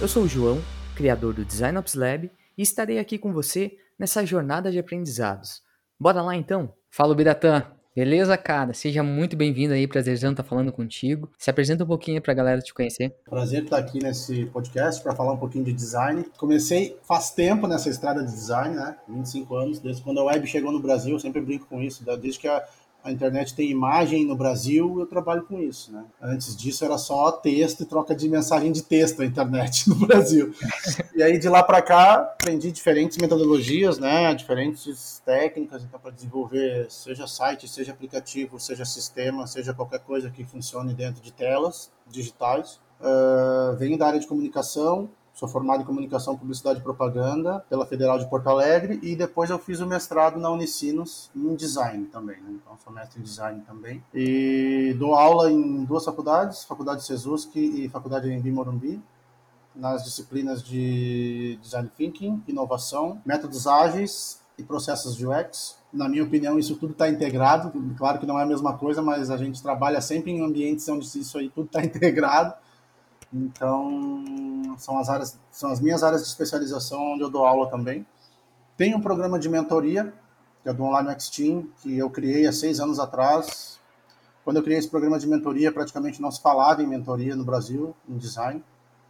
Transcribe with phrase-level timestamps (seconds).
[0.00, 0.62] Eu sou o João,
[0.96, 5.60] criador do Design Ops Lab, e estarei aqui com você nessa jornada de aprendizados.
[6.00, 6.72] Bora lá então?
[6.88, 7.66] Fala, Biratã!
[7.94, 8.72] Beleza, cara?
[8.72, 11.28] Seja muito bem-vindo aí, prazerzão estar falando contigo.
[11.36, 13.14] Se apresenta um pouquinho para a galera te conhecer.
[13.28, 16.24] Prazer estar aqui nesse podcast para falar um pouquinho de design.
[16.38, 18.96] Comecei faz tempo nessa estrada de design, né?
[19.06, 22.38] 25 anos, desde quando a web chegou no Brasil, eu sempre brinco com isso, desde
[22.38, 22.64] que a
[23.02, 26.04] a internet tem imagem no Brasil, eu trabalho com isso, né?
[26.20, 30.54] Antes disso era só texto e troca de mensagem de texto a internet no Brasil.
[31.14, 34.34] e aí de lá para cá aprendi diferentes metodologias, né?
[34.34, 40.44] Diferentes técnicas então para desenvolver seja site, seja aplicativo, seja sistema, seja qualquer coisa que
[40.44, 42.80] funcione dentro de telas digitais.
[43.00, 45.08] Uh, venho da área de comunicação,
[45.40, 49.58] Sou formado em comunicação, publicidade e propaganda pela Federal de Porto Alegre e depois eu
[49.58, 52.50] fiz o mestrado na Unicinos em design também, né?
[52.50, 54.04] Então sou mestre em design também.
[54.12, 59.00] E dou aula em duas faculdades, Faculdade Sesusk e Faculdade em Morumbi,
[59.74, 65.78] nas disciplinas de design thinking, inovação, métodos ágeis e processos de UX.
[65.90, 67.72] Na minha opinião, isso tudo está integrado.
[67.96, 71.06] Claro que não é a mesma coisa, mas a gente trabalha sempre em ambientes onde
[71.06, 72.52] isso aí tudo está integrado
[73.32, 78.04] então, são as áreas, são as minhas áreas de especialização onde eu dou aula também.
[78.76, 80.12] Tem um programa de mentoria,
[80.62, 83.78] que é do Online Team, que eu criei há seis anos atrás.
[84.44, 87.94] Quando eu criei esse programa de mentoria, praticamente não se falava em mentoria no Brasil,
[88.08, 88.64] em design.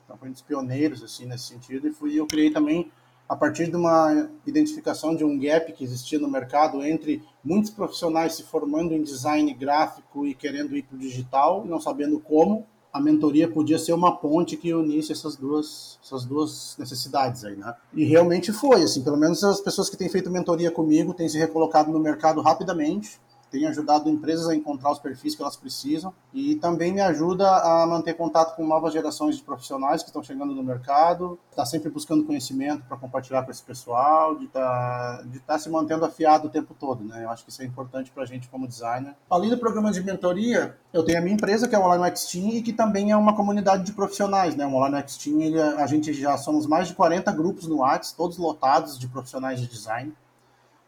[0.05, 1.89] Então, foi um dos pioneiros, assim, nesse sentido.
[1.89, 2.91] E fui, eu criei também
[3.29, 8.35] a partir de uma identificação de um gap que existia no mercado entre muitos profissionais
[8.35, 13.01] se formando em design gráfico e querendo ir para o digital, não sabendo como, a
[13.01, 17.75] mentoria podia ser uma ponte que unisse essas duas, essas duas necessidades aí, né?
[17.95, 21.39] E realmente foi, assim, pelo menos as pessoas que têm feito mentoria comigo têm se
[21.39, 26.55] recolocado no mercado rapidamente, tem ajudado empresas a encontrar os perfis que elas precisam e
[26.57, 30.63] também me ajuda a manter contato com novas gerações de profissionais que estão chegando no
[30.63, 35.59] mercado, está sempre buscando conhecimento para compartilhar com esse pessoal, de estar tá, de tá
[35.59, 37.25] se mantendo afiado o tempo todo, né?
[37.25, 39.15] Eu acho que isso é importante para a gente como designer.
[39.29, 42.27] Além do programa de mentoria, eu tenho a minha empresa que é o Online X
[42.27, 44.67] Team e que também é uma comunidade de profissionais, né?
[44.67, 48.17] O Online X Team, ele, a gente já somos mais de 40 grupos no WhatsApp,
[48.17, 50.13] todos lotados de profissionais de design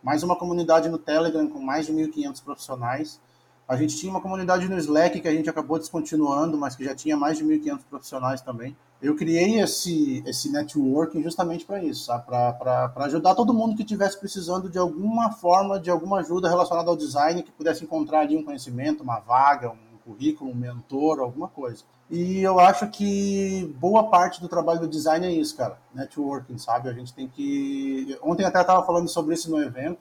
[0.03, 3.21] mais uma comunidade no Telegram com mais de 1.500 profissionais.
[3.69, 6.95] A gente tinha uma comunidade no Slack que a gente acabou descontinuando, mas que já
[6.95, 8.77] tinha mais de 1.500 profissionais também.
[9.01, 14.69] Eu criei esse, esse networking justamente para isso, para ajudar todo mundo que estivesse precisando
[14.69, 19.03] de alguma forma, de alguma ajuda relacionada ao design, que pudesse encontrar ali um conhecimento,
[19.03, 21.85] uma vaga, um currículo, um mentor, alguma coisa.
[22.13, 25.79] E eu acho que boa parte do trabalho do design é isso, cara.
[25.95, 26.91] Networking, sabe?
[26.91, 28.19] A gente tem que.
[28.23, 29.97] Ontem até estava falando sobre isso no evento.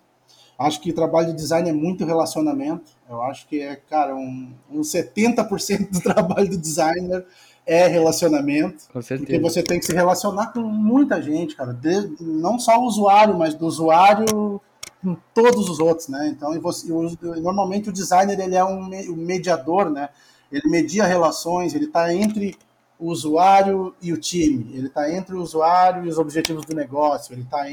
[0.60, 2.92] Acho que o trabalho de design é muito relacionamento.
[3.10, 7.26] Eu acho que é, cara, um, um 70% do trabalho do designer
[7.66, 8.90] é relacionamento.
[8.92, 9.26] Com certeza.
[9.26, 11.72] Porque você tem que se relacionar com muita gente, cara.
[11.72, 14.60] De, não só o usuário, mas do usuário
[15.02, 16.28] com todos os outros, né?
[16.28, 16.92] Então, você,
[17.42, 20.10] normalmente o designer ele é um mediador, né?
[20.52, 22.58] Ele media relações, ele está entre
[23.00, 27.34] o usuário e o time, ele está entre o usuário e os objetivos do negócio,
[27.34, 27.66] ele está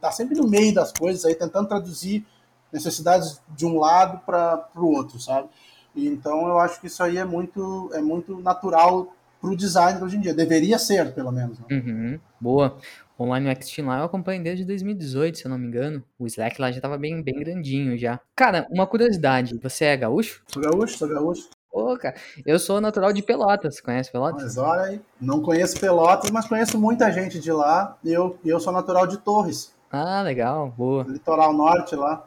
[0.00, 2.24] tá sempre no meio das coisas, aí tentando traduzir
[2.72, 5.48] necessidades de um lado para o outro, sabe?
[5.94, 10.02] E, então, eu acho que isso aí é muito, é muito natural para o designer
[10.02, 10.34] hoje em dia.
[10.34, 11.58] Deveria ser, pelo menos.
[11.58, 11.64] Né?
[11.72, 12.78] Uhum, boa.
[13.18, 16.02] Online XT lá eu acompanho desde 2018, se eu não me engano.
[16.18, 18.18] O Slack lá já tava bem, bem grandinho já.
[18.34, 20.42] Cara, uma curiosidade, você é gaúcho?
[20.48, 21.48] Sou gaúcho, sou gaúcho.
[21.70, 24.42] Pô, cara, eu sou natural de Pelotas, conhece Pelotas?
[24.42, 27.96] Mas olha aí, não conheço Pelotas, mas conheço muita gente de lá.
[28.02, 29.72] E eu, eu sou natural de Torres.
[29.90, 31.04] Ah, legal, boa.
[31.04, 32.24] Litoral norte lá.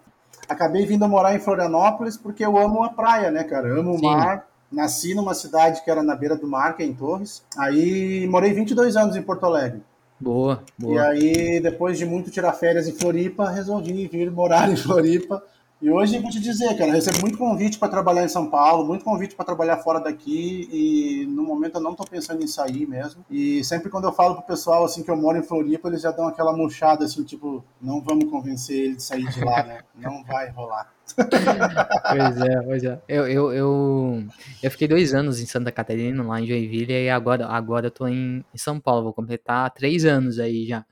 [0.47, 3.67] Acabei vindo morar em Florianópolis porque eu amo a praia, né, cara?
[3.67, 4.05] Eu amo Sim.
[4.05, 4.47] o mar.
[4.71, 7.43] Nasci numa cidade que era na beira do mar, que é em Torres.
[7.57, 9.83] Aí morei 22 anos em Porto Alegre.
[10.19, 10.95] Boa, boa.
[10.95, 15.43] E aí, depois de muito tirar férias em Floripa, resolvi vir morar em Floripa.
[15.83, 18.87] E hoje vou te dizer, cara, eu recebo muito convite para trabalhar em São Paulo,
[18.87, 22.87] muito convite para trabalhar fora daqui e no momento eu não estou pensando em sair
[22.87, 23.25] mesmo.
[23.29, 26.11] E sempre quando eu falo pro pessoal assim que eu moro em Floripa, eles já
[26.11, 29.81] dão aquela murchada assim, tipo, não vamos convencer ele de sair de lá, né?
[29.93, 33.01] Não vai rolar pois é, pois é.
[33.07, 34.23] Eu, eu, eu,
[34.61, 38.07] eu, fiquei dois anos em Santa Catarina, lá em Joinville, e agora, agora eu tô
[38.07, 40.85] em, em São Paulo, vou completar três anos aí já.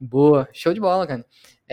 [0.00, 1.24] Boa, show de bola, cara.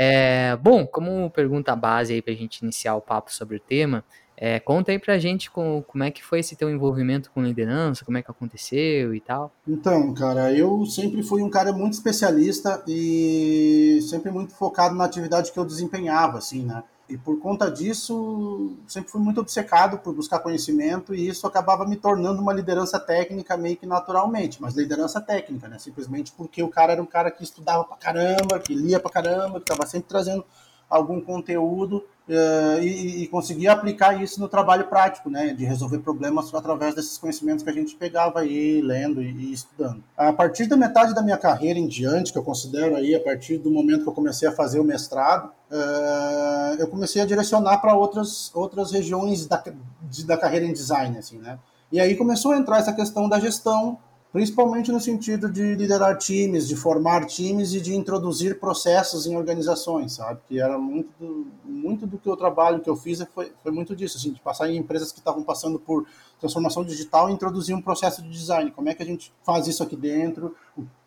[0.01, 4.01] É, bom, como pergunta base aí pra gente iniciar o papo sobre o tema,
[4.37, 8.05] é, conta aí pra gente com, como é que foi esse teu envolvimento com liderança,
[8.05, 9.51] como é que aconteceu e tal.
[9.67, 15.51] Então, cara, eu sempre fui um cara muito especialista e sempre muito focado na atividade
[15.51, 16.81] que eu desempenhava, assim, né?
[17.09, 21.95] E por conta disso, sempre fui muito obcecado por buscar conhecimento e isso acabava me
[21.95, 25.79] tornando uma liderança técnica meio que naturalmente, mas liderança técnica, né?
[25.79, 29.59] Simplesmente porque o cara era um cara que estudava pra caramba, que lia pra caramba,
[29.59, 30.45] que estava sempre trazendo
[30.89, 36.53] algum conteúdo uh, e, e, conseguia aplicar isso no trabalho prático, né, de resolver problemas
[36.53, 40.03] através desses conhecimentos que a gente pegava aí lendo e, e, estudando.
[40.17, 43.57] A partir da metade da minha carreira em diante, que eu considero aí a partir
[43.57, 47.93] do momento que eu comecei a fazer o mestrado, uh, eu comecei a direcionar para
[47.95, 49.63] outras outras regiões da,
[50.01, 51.59] de, da carreira em design, assim, né.
[51.91, 53.97] E aí começou a entrar essa questão da gestão
[54.31, 60.13] principalmente no sentido de liderar times, de formar times e de introduzir processos em organizações,
[60.13, 60.39] sabe?
[60.47, 63.95] Que era muito do, muito do que o trabalho que eu fiz foi, foi muito
[63.95, 66.05] disso, assim, de passar em empresas que estavam passando por
[66.39, 68.69] transformação digital e introduzir um processo de design.
[68.71, 70.55] Como é que a gente faz isso aqui dentro?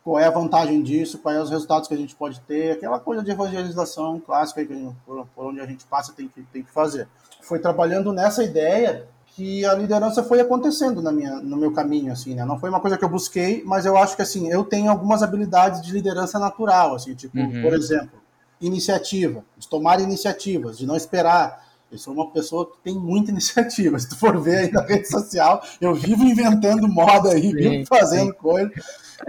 [0.02, 1.18] Qual é a vantagem disso?
[1.18, 2.72] Quais são os resultados que a gente pode ter?
[2.72, 6.42] Aquela coisa de evangelização clássica que gente, por, por onde a gente passa tem que,
[6.42, 7.08] tem que fazer.
[7.40, 12.34] Foi trabalhando nessa ideia que a liderança foi acontecendo na minha, no meu caminho, assim,
[12.34, 12.44] né?
[12.44, 15.22] Não foi uma coisa que eu busquei, mas eu acho que, assim, eu tenho algumas
[15.22, 17.62] habilidades de liderança natural, assim, tipo, uhum.
[17.62, 18.20] por exemplo,
[18.60, 21.66] iniciativa, de tomar iniciativas, de não esperar.
[21.90, 23.98] Eu sou uma pessoa que tem muita iniciativa.
[23.98, 27.86] Se tu for ver aí na rede social, eu vivo inventando moda aí, sim, vivo
[27.86, 28.38] fazendo sim.
[28.38, 28.70] coisa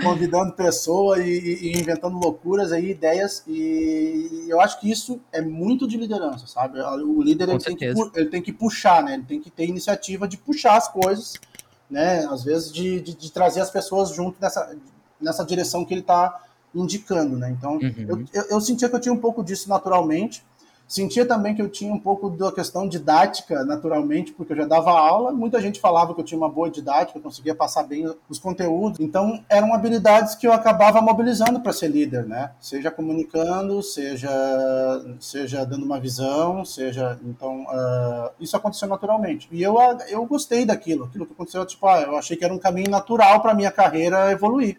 [0.02, 5.88] convidando pessoa e, e, inventando loucuras aí, ideias, e eu acho que isso é muito
[5.88, 6.80] de liderança, sabe?
[6.82, 9.16] O líder ele tem, que, ele tem, que, puxar, né?
[9.16, 11.34] Ele tem que ter iniciativa de puxar as coisas,
[11.90, 12.26] né?
[12.26, 14.76] Às vezes de, de, de trazer as pessoas junto nessa,
[15.20, 16.42] nessa direção que ele está
[16.74, 17.52] indicando, né?
[17.52, 18.06] Então, uhum.
[18.08, 20.44] eu, eu, eu sentia que eu tinha um pouco disso naturalmente,
[20.88, 24.92] Sentia também que eu tinha um pouco da questão didática, naturalmente, porque eu já dava
[24.92, 28.38] aula, muita gente falava que eu tinha uma boa didática, eu conseguia passar bem os
[28.38, 29.00] conteúdos.
[29.00, 32.52] Então, eram habilidades que eu acabava mobilizando para ser líder, né?
[32.60, 34.30] Seja comunicando, seja,
[35.20, 37.20] seja dando uma visão, seja.
[37.24, 39.48] Então, uh, isso aconteceu naturalmente.
[39.52, 39.76] E eu,
[40.10, 43.42] eu gostei daquilo, aquilo que aconteceu, tipo, ah, eu achei que era um caminho natural
[43.42, 44.78] para minha carreira evoluir.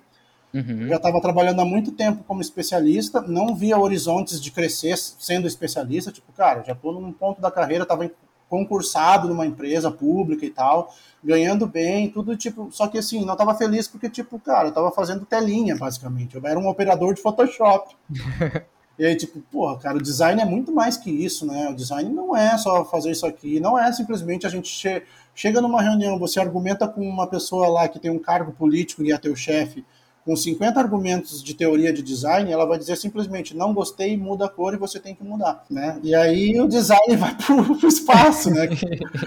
[0.55, 0.87] Uhum.
[0.87, 6.13] Já estava trabalhando há muito tempo como especialista, não via horizontes de crescer sendo especialista.
[6.13, 8.09] Tipo, cara, já estou num ponto da carreira, estava
[8.49, 12.69] concursado numa empresa pública e tal, ganhando bem, tudo tipo.
[12.71, 16.37] Só que assim, não estava feliz porque, tipo, cara, eu estava fazendo telinha, basicamente.
[16.37, 17.97] Eu era um operador de Photoshop.
[18.97, 21.69] E aí, tipo, porra, cara, o design é muito mais que isso, né?
[21.69, 25.03] O design não é só fazer isso aqui, não é simplesmente a gente che
[25.35, 29.11] chega numa reunião, você argumenta com uma pessoa lá que tem um cargo político e
[29.11, 29.85] é teu chefe,
[30.25, 34.49] com 50 argumentos de teoria de design, ela vai dizer simplesmente não gostei, muda a
[34.49, 35.99] cor e você tem que mudar, né?
[36.03, 38.69] E aí o design vai pro, pro espaço, né?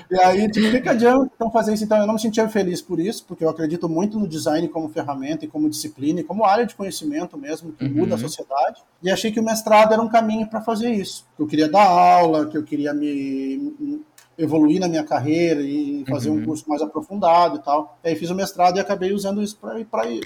[0.10, 1.84] e aí, tipo, que adianta então fazer isso?
[1.84, 4.90] Então, eu não me sentia feliz por isso, porque eu acredito muito no design como
[4.90, 7.94] ferramenta e como disciplina e como área de conhecimento mesmo, que uhum.
[7.94, 8.82] muda a sociedade.
[9.04, 11.26] E achei que o mestrado era um caminho para fazer isso.
[11.38, 14.02] Eu queria dar aula, que eu queria me
[14.38, 16.38] evoluir na minha carreira e fazer uhum.
[16.38, 17.98] um curso mais aprofundado e tal.
[18.04, 19.58] E aí fiz o mestrado e acabei usando isso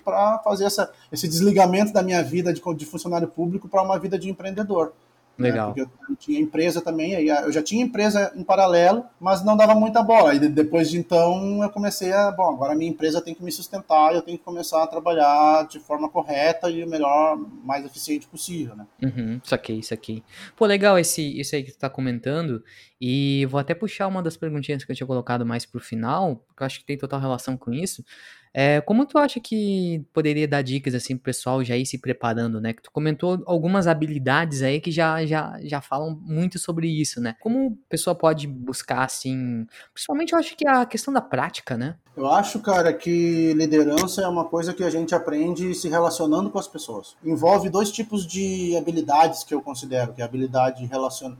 [0.03, 4.19] para fazer essa, esse desligamento da minha vida de, de funcionário público para uma vida
[4.19, 4.93] de empreendedor.
[5.37, 5.49] Né?
[5.49, 5.73] Legal.
[5.75, 5.85] Né?
[5.85, 9.73] Porque eu tinha empresa também, aí eu já tinha empresa em paralelo, mas não dava
[9.73, 10.33] muita bola.
[10.35, 13.51] E depois de então eu comecei a, bom, agora a minha empresa tem que me
[13.51, 18.27] sustentar, eu tenho que começar a trabalhar de forma correta e o melhor, mais eficiente
[18.27, 18.85] possível, né?
[19.01, 20.23] Uhum, isso aqui, isso aqui.
[20.55, 22.63] Pô, legal esse, esse aí que tu tá comentando.
[23.03, 26.61] E vou até puxar uma das perguntinhas que eu tinha colocado mais pro final, porque
[26.61, 28.05] eu acho que tem total relação com isso.
[28.53, 32.59] É, como tu acha que poderia dar dicas assim pro pessoal já ir se preparando,
[32.59, 32.73] né?
[32.73, 37.35] Que tu comentou algumas habilidades aí que já, já, já falam muito sobre isso, né?
[37.39, 41.95] Como a pessoa pode buscar assim, principalmente eu acho que a questão da prática, né?
[42.15, 46.59] Eu acho, cara, que liderança é uma coisa que a gente aprende se relacionando com
[46.59, 47.15] as pessoas.
[47.23, 50.85] Envolve dois tipos de habilidades que eu considero, que é a habilidade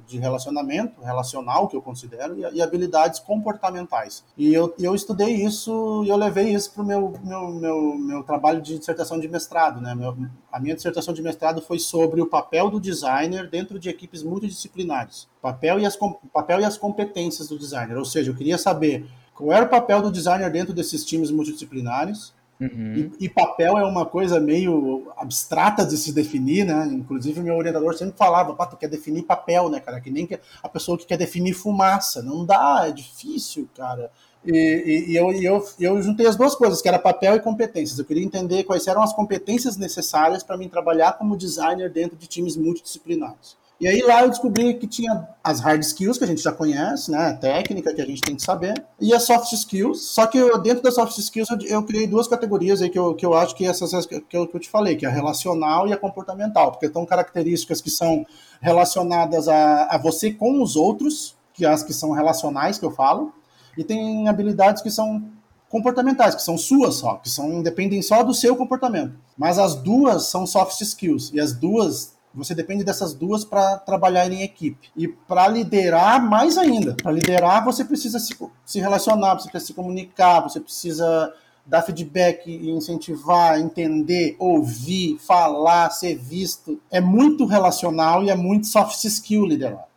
[0.07, 4.23] de relacionamento, relacional, que eu considero, e habilidades comportamentais.
[4.37, 8.23] E eu, eu estudei isso e eu levei isso para o meu, meu, meu, meu
[8.23, 9.81] trabalho de dissertação de mestrado.
[9.81, 9.95] Né?
[9.95, 10.15] Meu,
[10.51, 15.27] a minha dissertação de mestrado foi sobre o papel do designer dentro de equipes multidisciplinares.
[15.41, 15.97] Papel e as,
[16.33, 17.97] papel e as competências do designer.
[17.97, 22.33] Ou seja, eu queria saber qual era o papel do designer dentro desses times multidisciplinares?
[22.61, 23.11] Uhum.
[23.19, 26.87] E, e, papel é uma coisa meio abstrata de se definir, né?
[26.91, 29.99] Inclusive, meu orientador sempre falava: Pá, tu quer definir papel, né, cara?
[29.99, 30.29] Que nem
[30.61, 32.21] a pessoa que quer definir fumaça.
[32.21, 34.11] Não dá, é difícil, cara.
[34.45, 37.99] E, e, e eu, eu, eu juntei as duas coisas, que era papel e competências.
[37.99, 42.27] Eu queria entender quais eram as competências necessárias para mim trabalhar como designer dentro de
[42.27, 43.61] times multidisciplinares.
[43.81, 47.09] E aí lá eu descobri que tinha as hard skills, que a gente já conhece,
[47.09, 47.29] né?
[47.29, 50.03] A técnica que a gente tem que saber, e as soft skills.
[50.03, 53.15] Só que eu, dentro das soft skills eu, eu, criei duas categorias aí que eu,
[53.15, 55.87] que eu acho que essas que eu, que eu te falei, que é a relacional
[55.87, 58.23] e a comportamental, porque são características que são
[58.61, 63.33] relacionadas a, a você com os outros, que as que são relacionais que eu falo,
[63.77, 65.23] e tem habilidades que são
[65.69, 69.13] comportamentais, que são suas só, que são dependem só do seu comportamento.
[69.37, 74.31] Mas as duas são soft skills e as duas você depende dessas duas para trabalhar
[74.31, 74.89] em equipe.
[74.95, 76.95] E para liderar, mais ainda.
[76.95, 78.33] Para liderar, você precisa se,
[78.65, 81.33] se relacionar, você precisa se comunicar, você precisa
[81.65, 86.79] dar feedback, incentivar, entender, ouvir, falar, ser visto.
[86.89, 89.87] É muito relacional e é muito soft skill liderar.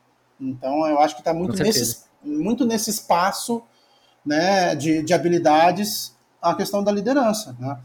[0.41, 3.63] Então, eu acho que está muito nesse, muito nesse espaço
[4.25, 7.57] né, de, de habilidades a questão da liderança.
[7.59, 7.79] Né?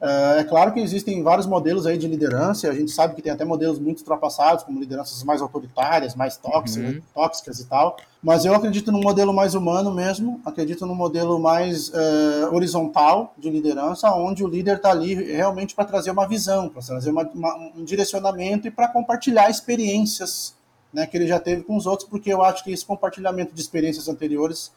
[0.00, 3.32] É, é claro que existem vários modelos aí de liderança, a gente sabe que tem
[3.32, 7.02] até modelos muito ultrapassados, como lideranças mais autoritárias, mais tóxicas, uhum.
[7.14, 11.92] tóxicas e tal, mas eu acredito num modelo mais humano mesmo, acredito num modelo mais
[11.92, 16.82] é, horizontal de liderança, onde o líder está ali realmente para trazer uma visão, para
[16.82, 20.54] trazer uma, uma, um direcionamento e para compartilhar experiências
[20.92, 23.60] né, que ele já teve com os outros, porque eu acho que esse compartilhamento de
[23.60, 24.72] experiências anteriores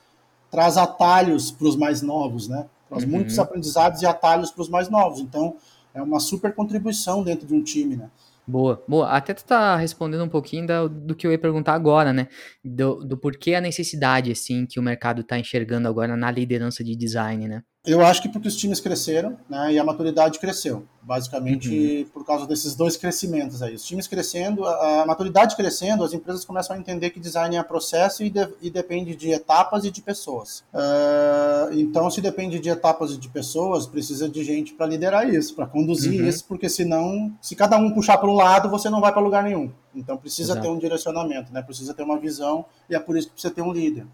[0.50, 2.68] traz atalhos para os mais novos, né?
[2.90, 3.10] Traz uhum.
[3.10, 5.22] muitos aprendizados e atalhos para os mais novos.
[5.22, 5.56] Então,
[5.94, 8.10] é uma super contribuição dentro de um time, né?
[8.46, 9.10] Boa, boa.
[9.10, 12.28] Até tu tá respondendo um pouquinho do, do que eu ia perguntar agora, né?
[12.64, 16.96] Do, do porquê a necessidade, assim, que o mercado está enxergando agora na liderança de
[16.96, 17.64] design, né?
[17.84, 22.10] Eu acho que porque os times cresceram, né, e a maturidade cresceu, basicamente uhum.
[22.14, 23.74] por causa desses dois crescimentos aí.
[23.74, 27.64] Os times crescendo, a, a, maturidade crescendo, as empresas começam a entender que design é
[27.64, 30.64] processo e, de, e depende de etapas e de pessoas.
[30.72, 35.56] Uh, então, se depende de etapas e de pessoas, precisa de gente para liderar isso,
[35.56, 36.28] para conduzir uhum.
[36.28, 39.44] isso, porque senão, se cada um puxar para um lado, você não vai para lugar
[39.44, 39.72] nenhum.
[39.96, 40.68] Então, precisa Exato.
[40.68, 41.64] ter um direcionamento, né?
[41.64, 44.06] Precisa ter uma visão e é por isso que precisa ter um líder.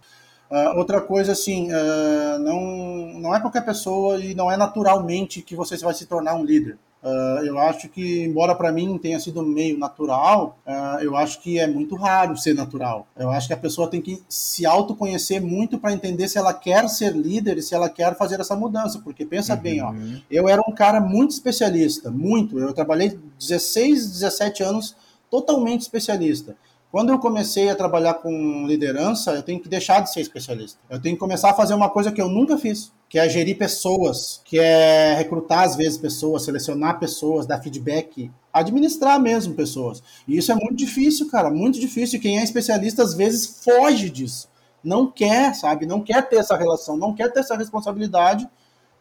[0.49, 5.55] Uh, outra coisa, assim, uh, não, não é qualquer pessoa e não é naturalmente que
[5.55, 6.77] você vai se tornar um líder.
[7.03, 10.57] Uh, eu acho que, embora para mim tenha sido meio natural,
[10.99, 13.07] eu acho que é muito raro ser natural.
[13.15, 16.89] Eu acho que a pessoa tem que se autoconhecer muito para entender se ela quer
[16.89, 18.99] ser líder e se ela quer fazer essa mudança.
[18.99, 19.59] Porque pensa uhum.
[19.59, 19.93] bem, ó,
[20.29, 22.59] eu era um cara muito especialista, muito.
[22.59, 24.95] Eu trabalhei 16, 17 anos
[25.29, 26.55] totalmente especialista.
[26.91, 30.79] Quando eu comecei a trabalhar com liderança, eu tenho que deixar de ser especialista.
[30.89, 33.57] Eu tenho que começar a fazer uma coisa que eu nunca fiz, que é gerir
[33.57, 40.01] pessoas, que é recrutar às vezes pessoas, selecionar pessoas, dar feedback, administrar mesmo pessoas.
[40.27, 42.19] E isso é muito difícil, cara, muito difícil.
[42.19, 44.49] E quem é especialista às vezes foge disso.
[44.81, 45.85] Não quer, sabe?
[45.85, 48.47] Não quer ter essa relação, não quer ter essa responsabilidade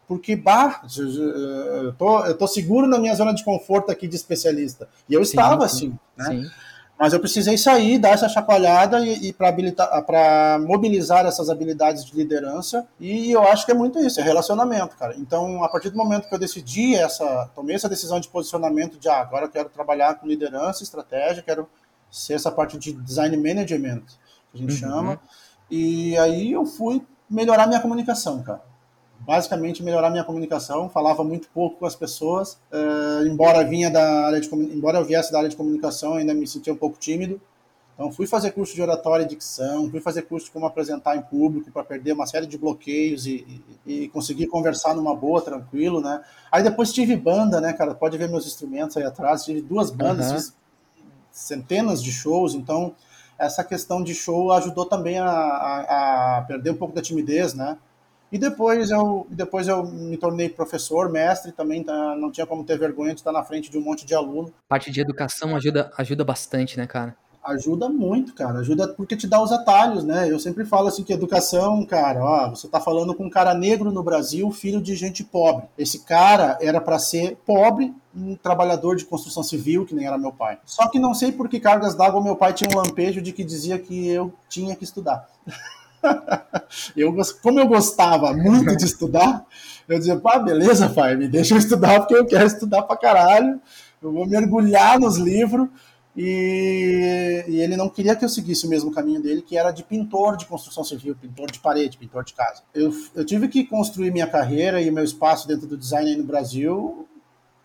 [0.07, 0.83] porque bah,
[1.83, 4.87] eu tô, eu tô seguro na minha zona de conforto aqui de especialista.
[5.09, 6.43] E eu sim, estava sim, assim, né?
[6.43, 6.51] Sim.
[6.99, 12.87] Mas eu precisei sair, dar essa chacoalhada e, e para mobilizar essas habilidades de liderança.
[12.99, 15.15] E eu acho que é muito isso, é relacionamento, cara.
[15.17, 19.07] Então, a partir do momento que eu decidi essa, tomei essa decisão de posicionamento de
[19.07, 21.69] ah, agora eu quero trabalhar com liderança, estratégia, quero
[22.09, 24.01] ser essa parte de design management,
[24.51, 24.77] que a gente uhum.
[24.77, 25.19] chama.
[25.69, 28.66] E aí eu fui melhorar minha comunicação, cara
[29.27, 30.87] basicamente melhorar minha comunicação.
[30.87, 35.33] Falava muito pouco com as pessoas, uh, embora vinha da área de embora eu viesse
[35.33, 37.39] da área de comunicação, ainda me sentia um pouco tímido.
[37.93, 41.21] Então fui fazer curso de oratória e dicção, fui fazer curso de como apresentar em
[41.21, 45.99] público para perder uma série de bloqueios e, e, e, conseguir conversar numa boa, tranquilo,
[45.99, 46.23] né?
[46.51, 47.95] Aí depois tive banda, né, cara?
[47.95, 49.43] Pode ver meus instrumentos aí atrás.
[49.43, 50.35] Tive duas bandas, uhum.
[50.35, 50.55] fiz
[51.31, 52.93] centenas de shows, então
[53.37, 57.77] essa questão de show ajudou também a, a, a perder um pouco da timidez, né?
[58.31, 62.77] E depois eu, depois eu me tornei professor, mestre, também tá, não tinha como ter
[62.77, 64.53] vergonha de estar na frente de um monte de aluno.
[64.67, 67.15] Parte de educação ajuda, ajuda bastante, né, cara?
[67.47, 68.59] Ajuda muito, cara.
[68.59, 70.29] Ajuda porque te dá os atalhos, né?
[70.29, 73.89] Eu sempre falo assim que educação, cara, ó, você tá falando com um cara negro
[73.89, 75.65] no Brasil, filho de gente pobre.
[75.77, 80.33] Esse cara era para ser pobre, um trabalhador de construção civil, que nem era meu
[80.33, 80.59] pai.
[80.65, 83.45] Só que não sei por que cargas d'água meu pai tinha um lampejo de que
[83.45, 85.29] dizia que eu tinha que estudar.
[86.95, 89.45] eu, como eu gostava muito de estudar,
[89.87, 93.59] eu dizia, pá, beleza, pai, me deixa eu estudar porque eu quero estudar pra caralho,
[94.01, 95.67] eu vou mergulhar nos livros.
[96.19, 99.83] E, e, ele não queria que eu seguisse o mesmo caminho dele, que era de
[99.83, 102.63] pintor de construção civil, pintor de parede, pintor de casa.
[102.73, 106.23] Eu, eu tive que construir minha carreira e meu espaço dentro do design aí no
[106.23, 107.07] Brasil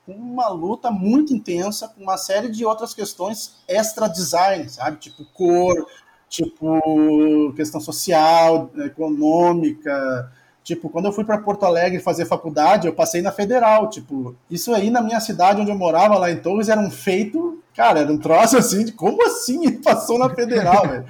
[0.05, 4.99] com uma luta muito intensa, com uma série de outras questões extra design, sabe?
[4.99, 5.87] Tipo cor,
[6.33, 10.33] tipo questão social, econômica.
[10.65, 13.91] Tipo, quando eu fui para Porto Alegre fazer faculdade, eu passei na Federal.
[13.91, 17.63] Tipo, isso aí na minha cidade onde eu morava, lá em Torres, era um feito
[17.75, 21.07] Cara, era um troço assim, de como assim ele passou na federal, velho?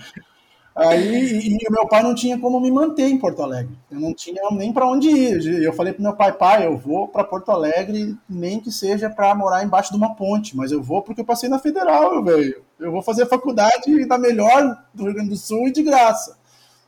[0.75, 3.77] Aí, e, meu pai não tinha como me manter em Porto Alegre.
[3.91, 5.63] Eu não tinha nem para onde ir.
[5.63, 9.35] Eu falei pro meu pai, pai, eu vou para Porto Alegre, nem que seja para
[9.35, 12.63] morar embaixo de uma ponte, mas eu vou porque eu passei na federal, velho.
[12.81, 16.39] Eu vou fazer faculdade da melhor do Rio Grande do Sul e de graça.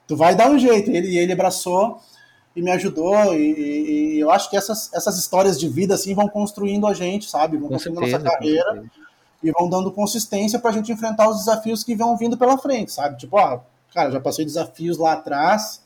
[0.06, 0.90] Tu vai dar um jeito.
[0.90, 2.00] Ele, ele abraçou
[2.56, 3.34] e me ajudou.
[3.34, 6.94] E, e, e, eu acho que essas, essas histórias de vida assim vão construindo a
[6.94, 7.58] gente, sabe?
[7.58, 8.84] Vão com construindo certeza, nossa carreira
[9.42, 12.90] e vão dando consistência para a gente enfrentar os desafios que vão vindo pela frente,
[12.90, 13.18] sabe?
[13.18, 13.62] Tipo, ah,
[13.94, 15.84] cara, já passei desafios lá atrás,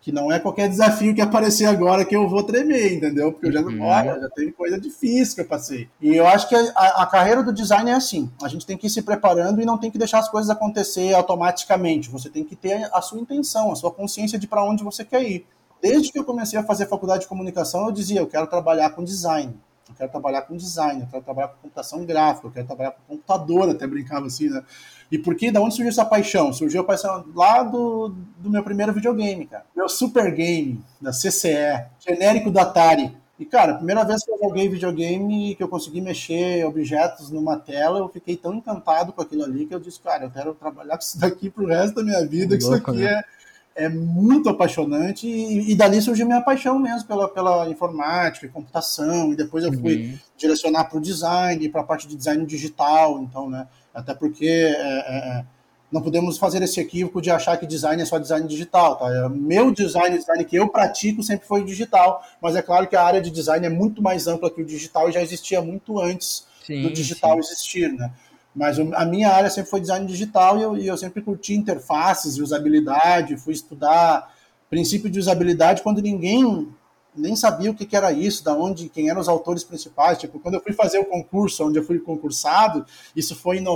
[0.00, 3.32] que não é qualquer desafio que aparecer agora que eu vou tremer, entendeu?
[3.32, 3.80] Porque eu já, uhum.
[3.80, 5.88] olha, já teve coisa difícil que eu passei.
[5.98, 8.86] E eu acho que a, a, carreira do design é assim, a gente tem que
[8.86, 12.10] ir se preparando e não tem que deixar as coisas acontecer automaticamente.
[12.10, 15.22] Você tem que ter a sua intenção, a sua consciência de para onde você quer
[15.22, 15.46] ir.
[15.80, 19.02] Desde que eu comecei a fazer faculdade de comunicação, eu dizia, eu quero trabalhar com
[19.02, 19.54] design.
[19.88, 23.16] Eu quero trabalhar com design, eu quero trabalhar com computação gráfica, eu quero trabalhar com
[23.16, 24.62] computador, até brincava assim, né?
[25.14, 25.48] E por que?
[25.48, 26.52] Da onde surgiu essa paixão?
[26.52, 29.64] Surgiu a paixão lá do, do meu primeiro videogame, cara.
[29.74, 33.16] Meu Super Game, da CCE, genérico do Atari.
[33.38, 37.56] E, cara, a primeira vez que eu joguei videogame que eu consegui mexer objetos numa
[37.56, 40.98] tela, eu fiquei tão encantado com aquilo ali que eu disse, cara, eu quero trabalhar
[40.98, 43.12] com isso daqui pro resto da minha vida, que isso aqui né?
[43.12, 43.22] é
[43.76, 49.32] é muito apaixonante e, e, dali surgiu minha paixão mesmo pela, pela informática e computação
[49.32, 50.18] e depois eu fui uhum.
[50.36, 54.70] direcionar para o design para a parte de design digital então né até porque é,
[54.70, 55.44] é, é,
[55.90, 59.28] não podemos fazer esse equívoco de achar que design é só design digital tá é,
[59.28, 63.20] meu design design que eu pratico sempre foi digital mas é claro que a área
[63.20, 66.82] de design é muito mais ampla que o digital e já existia muito antes sim,
[66.82, 67.52] do digital sim.
[67.52, 68.10] existir né
[68.54, 72.36] mas a minha área sempre foi design digital e eu, e eu sempre curti interfaces
[72.36, 74.32] e usabilidade, fui estudar
[74.70, 76.68] princípio de usabilidade quando ninguém
[77.16, 80.18] nem sabia o que, que, era isso, da onde, quem eram os autores principais.
[80.18, 83.66] Tipo, quando eu fui fazer o concurso, onde eu fui concursado, isso foi em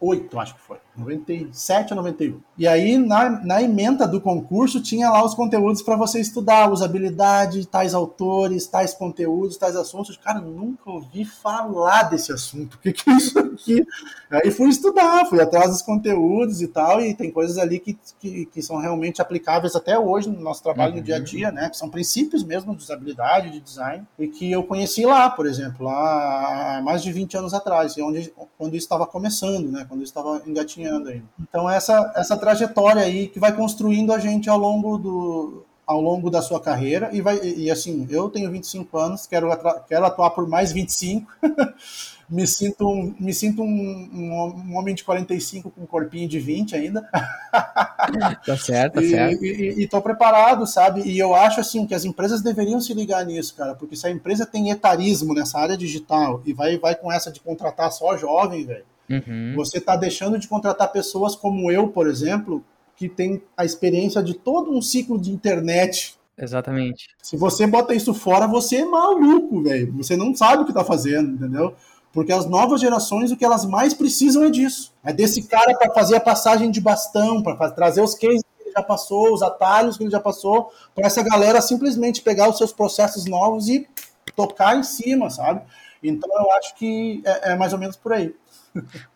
[0.00, 0.78] 98, acho que foi.
[0.96, 2.40] 97 ou 91.
[2.56, 7.66] E aí, na, na emenda do concurso, tinha lá os conteúdos para você estudar, usabilidade,
[7.66, 10.16] tais autores, tais conteúdos, tais assuntos.
[10.16, 12.74] Cara, nunca ouvi falar desse assunto.
[12.74, 13.86] O que, que é isso aqui?
[14.30, 18.46] Aí fui estudar, fui atrás dos conteúdos e tal, e tem coisas ali que, que,
[18.46, 20.98] que são realmente aplicáveis até hoje no nosso trabalho uhum.
[20.98, 21.70] no dia a dia, né?
[21.70, 25.88] Que são princípios mesmo de usabilidade, de design, e que eu conheci lá, por exemplo,
[25.88, 29.86] há mais de 20 anos atrás, onde, quando isso estava começando, né?
[29.88, 31.24] Quando isso estava engatinhando ainda.
[31.40, 36.30] Então essa essa trajetória aí que vai construindo a gente ao longo do ao longo
[36.30, 39.48] da sua carreira e vai e assim, eu tenho 25 anos, quero
[39.88, 41.32] quero atuar por mais 25.
[42.28, 46.76] me sinto um, me sinto um, um, homem de 45 com um corpinho de 20
[46.76, 47.08] ainda.
[48.44, 49.42] tá certo, tá certo.
[49.42, 51.00] E, e, e tô preparado, sabe?
[51.08, 54.10] E eu acho assim que as empresas deveriam se ligar nisso, cara, porque se a
[54.10, 58.66] empresa tem etarismo nessa área digital e vai vai com essa de contratar só jovem,
[58.66, 59.54] velho Uhum.
[59.56, 62.64] Você está deixando de contratar pessoas como eu, por exemplo,
[62.96, 66.18] que tem a experiência de todo um ciclo de internet.
[66.36, 67.08] Exatamente.
[67.22, 69.92] Se você bota isso fora, você é maluco, velho.
[69.96, 71.74] Você não sabe o que está fazendo, entendeu?
[72.12, 74.92] Porque as novas gerações, o que elas mais precisam é disso.
[75.04, 78.72] É desse cara para fazer a passagem de bastão, para trazer os cases que ele
[78.72, 82.72] já passou, os atalhos que ele já passou, para essa galera simplesmente pegar os seus
[82.72, 83.86] processos novos e
[84.34, 85.62] tocar em cima, sabe?
[86.02, 88.34] Então eu acho que é, é mais ou menos por aí.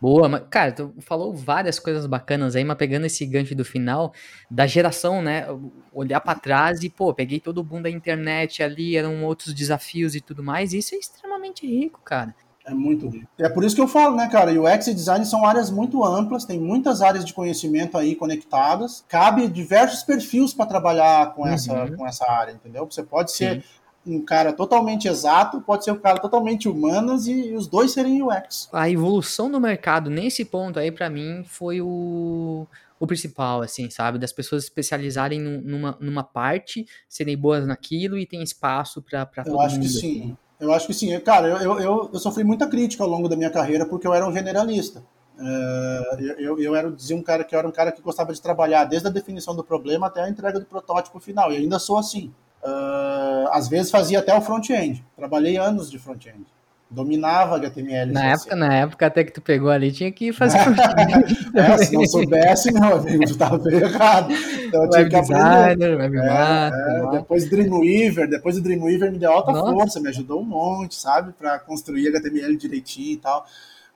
[0.00, 4.12] Boa, mas, cara, tu falou várias coisas bacanas aí, mas pegando esse gancho do final,
[4.50, 5.46] da geração, né?
[5.92, 10.14] Olhar para trás e, pô, peguei todo o boom da internet ali, eram outros desafios
[10.14, 12.34] e tudo mais, e isso é extremamente rico, cara.
[12.64, 13.26] É muito rico.
[13.38, 14.52] É por isso que eu falo, né, cara?
[14.52, 19.04] UX e design são áreas muito amplas, tem muitas áreas de conhecimento aí conectadas.
[19.08, 21.96] Cabe diversos perfis para trabalhar com essa, uhum.
[21.96, 22.86] com essa área, entendeu?
[22.88, 27.50] Você pode ser Sim um cara totalmente exato, pode ser um cara totalmente humanas e,
[27.50, 28.68] e os dois serem UX.
[28.72, 32.66] A evolução do mercado nesse ponto aí para mim foi o,
[32.98, 34.18] o principal, assim, sabe?
[34.18, 39.54] Das pessoas especializarem numa, numa parte, serem boas naquilo e tem espaço para todo mundo.
[39.54, 40.22] Eu acho que sim.
[40.22, 40.36] Assim.
[40.58, 41.18] Eu acho que sim.
[41.20, 44.26] Cara, eu, eu, eu sofri muita crítica ao longo da minha carreira porque eu era
[44.26, 45.02] um generalista.
[45.36, 48.40] Uh, eu, eu era dizia um cara que eu era um cara que gostava de
[48.40, 51.98] trabalhar desde a definição do problema até a entrega do protótipo final e ainda sou
[51.98, 52.32] assim.
[52.62, 55.04] Uh, às vezes fazia até o front-end.
[55.16, 56.44] Trabalhei anos de front-end.
[56.88, 58.12] Dominava HTML.
[58.12, 62.06] Na época, na época até que tu pegou ali, tinha que fazer é, se não
[62.06, 64.30] soubesse, meu amigo, tu bem errado.
[64.32, 69.32] Então, eu tinha que designer, web é, é, depois Dreamweaver, depois o Dreamweaver me deu
[69.32, 69.72] alta Nossa.
[69.72, 73.46] força, me ajudou um monte, sabe, para construir HTML direitinho e tal.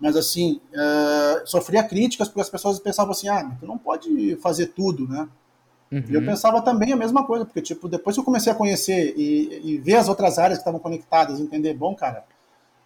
[0.00, 4.68] Mas assim, uh, sofria críticas porque as pessoas pensavam assim, ah, tu não pode fazer
[4.68, 5.28] tudo, né?
[5.90, 6.04] Uhum.
[6.08, 6.26] E eu uhum.
[6.26, 9.78] pensava também a mesma coisa, porque, tipo, depois que eu comecei a conhecer e, e
[9.78, 12.24] ver as outras áreas que estavam conectadas, entender, bom, cara,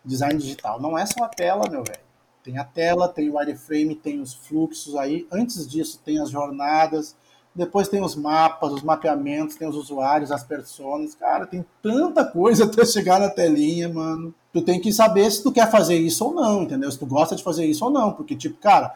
[0.05, 2.11] design digital não é só a tela, meu velho.
[2.43, 5.27] Tem a tela, tem o wireframe, tem os fluxos aí.
[5.31, 7.15] Antes disso, tem as jornadas.
[7.55, 11.15] Depois tem os mapas, os mapeamentos, tem os usuários, as personas.
[11.15, 14.35] Cara, tem tanta coisa até chegar na telinha, mano.
[14.53, 16.91] Tu tem que saber se tu quer fazer isso ou não, entendeu?
[16.91, 18.13] Se tu gosta de fazer isso ou não.
[18.13, 18.95] Porque, tipo, cara,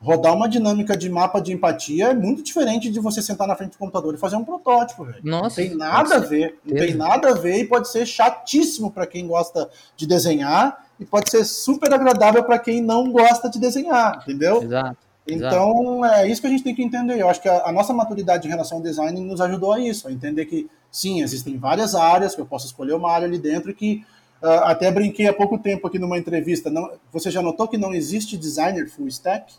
[0.00, 3.72] rodar uma dinâmica de mapa de empatia é muito diferente de você sentar na frente
[3.72, 5.20] do computador e fazer um protótipo, velho.
[5.22, 8.90] Nossa, não tem nada a ver, não tem nada a ver e pode ser chatíssimo
[8.90, 13.58] para quem gosta de desenhar e pode ser super agradável para quem não gosta de
[13.58, 14.62] desenhar, entendeu?
[14.62, 15.06] Exato.
[15.28, 17.20] Então, é isso que a gente tem que entender.
[17.20, 20.06] Eu acho que a, a, nossa maturidade em relação ao design nos ajudou a isso,
[20.06, 23.70] a entender que, sim, existem várias áreas, que eu posso escolher uma área ali dentro
[23.70, 24.04] e que
[24.40, 26.70] uh, até brinquei há pouco tempo aqui numa entrevista.
[26.70, 29.52] Não, você já notou que não existe designer full stack?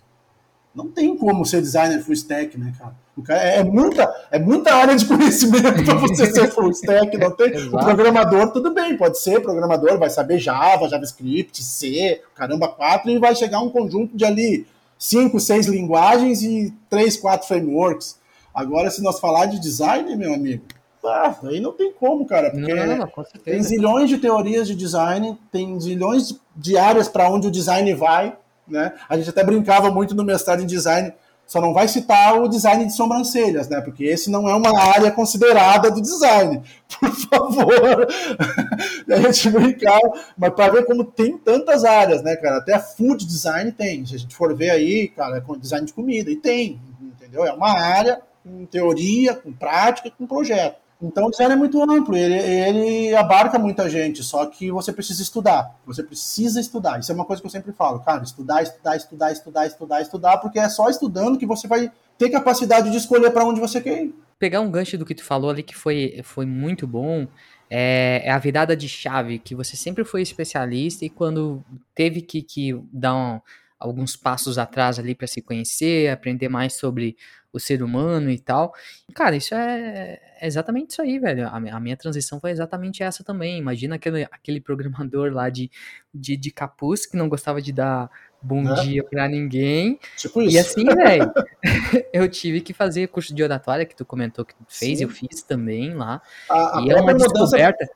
[0.77, 2.93] Não tem como ser designer full stack, né, cara?
[3.25, 7.17] Cara é, é muita, é muita área de conhecimento para você ser full stack.
[7.17, 7.51] Não tem.
[7.67, 13.17] o programador, tudo bem, pode ser programador, vai saber Java, JavaScript, C, caramba, quatro, e
[13.17, 14.67] vai chegar um conjunto de ali
[14.99, 18.19] cinco, seis linguagens e três, quatro frameworks.
[18.53, 20.63] Agora, se nós falar de design, meu amigo,
[21.03, 22.51] ah, aí não tem como, cara.
[22.51, 23.09] Porque não, não,
[23.43, 28.37] tem zilhões de teorias de design, tem zilhões de áreas para onde o design vai
[28.67, 28.93] né?
[29.07, 31.13] A gente até brincava muito no mestrado em design,
[31.45, 33.79] só não vai citar o design de sobrancelhas, né?
[33.79, 36.61] Porque esse não é uma área considerada do design.
[36.99, 38.07] Por favor.
[39.09, 42.57] a gente brincava, mas para ver como tem tantas áreas, né, cara?
[42.57, 44.05] Até food design tem.
[44.05, 47.45] Se a gente for ver aí, cara, é design de comida, e tem, entendeu?
[47.45, 50.86] É uma área com teoria, com prática, com projeto.
[51.01, 55.21] Então o design é muito amplo, ele, ele abarca muita gente, só que você precisa
[55.21, 55.75] estudar.
[55.85, 56.99] Você precisa estudar.
[56.99, 60.37] Isso é uma coisa que eu sempre falo, cara, estudar, estudar, estudar, estudar, estudar, estudar,
[60.37, 64.05] porque é só estudando que você vai ter capacidade de escolher para onde você quer
[64.05, 64.15] ir.
[64.39, 67.27] Pegar um gancho do que tu falou ali que foi, foi muito bom,
[67.69, 72.41] é, é, a virada de chave, que você sempre foi especialista e quando teve que,
[72.41, 73.41] que dar um,
[73.79, 77.17] alguns passos atrás ali para se conhecer, aprender mais sobre
[77.51, 78.73] o ser humano e tal.
[79.13, 81.47] Cara, isso é, é exatamente isso aí, velho.
[81.47, 83.57] A, a, minha transição foi exatamente essa também.
[83.57, 85.69] Imagina aquele, aquele programador lá de,
[86.13, 88.09] de, de capuz que não gostava de dar
[88.41, 88.81] bom é.
[88.83, 89.99] dia para ninguém.
[90.15, 90.55] Tipo isso.
[90.55, 91.31] E assim, velho,
[92.13, 95.03] eu tive que fazer curso de oratória que tu comentou que tu fez, Sim.
[95.03, 96.21] eu fiz também lá.
[96.49, 97.33] A, e a é uma mudança...
[97.33, 97.89] descoberta.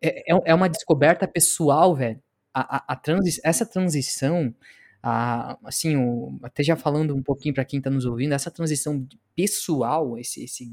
[0.00, 2.20] É, é, é uma descoberta pessoal, velho.
[2.54, 4.54] A, a, a transi essa transição
[5.02, 9.06] a, assim, o, até já falando um pouquinho para quem está nos ouvindo, essa transição
[9.34, 10.70] pessoal, esse, esse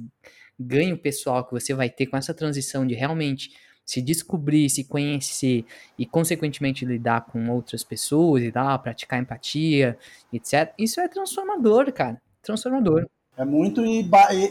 [0.59, 3.51] ganho pessoal que você vai ter com essa transição de realmente
[3.89, 5.65] se descobrir, se conhecer
[5.97, 9.97] e, consequentemente, lidar com outras pessoas e tal, praticar empatia,
[10.31, 10.71] etc.
[10.77, 12.21] Isso é transformador, cara.
[12.43, 13.07] Transformador.
[13.35, 14.07] É muito e,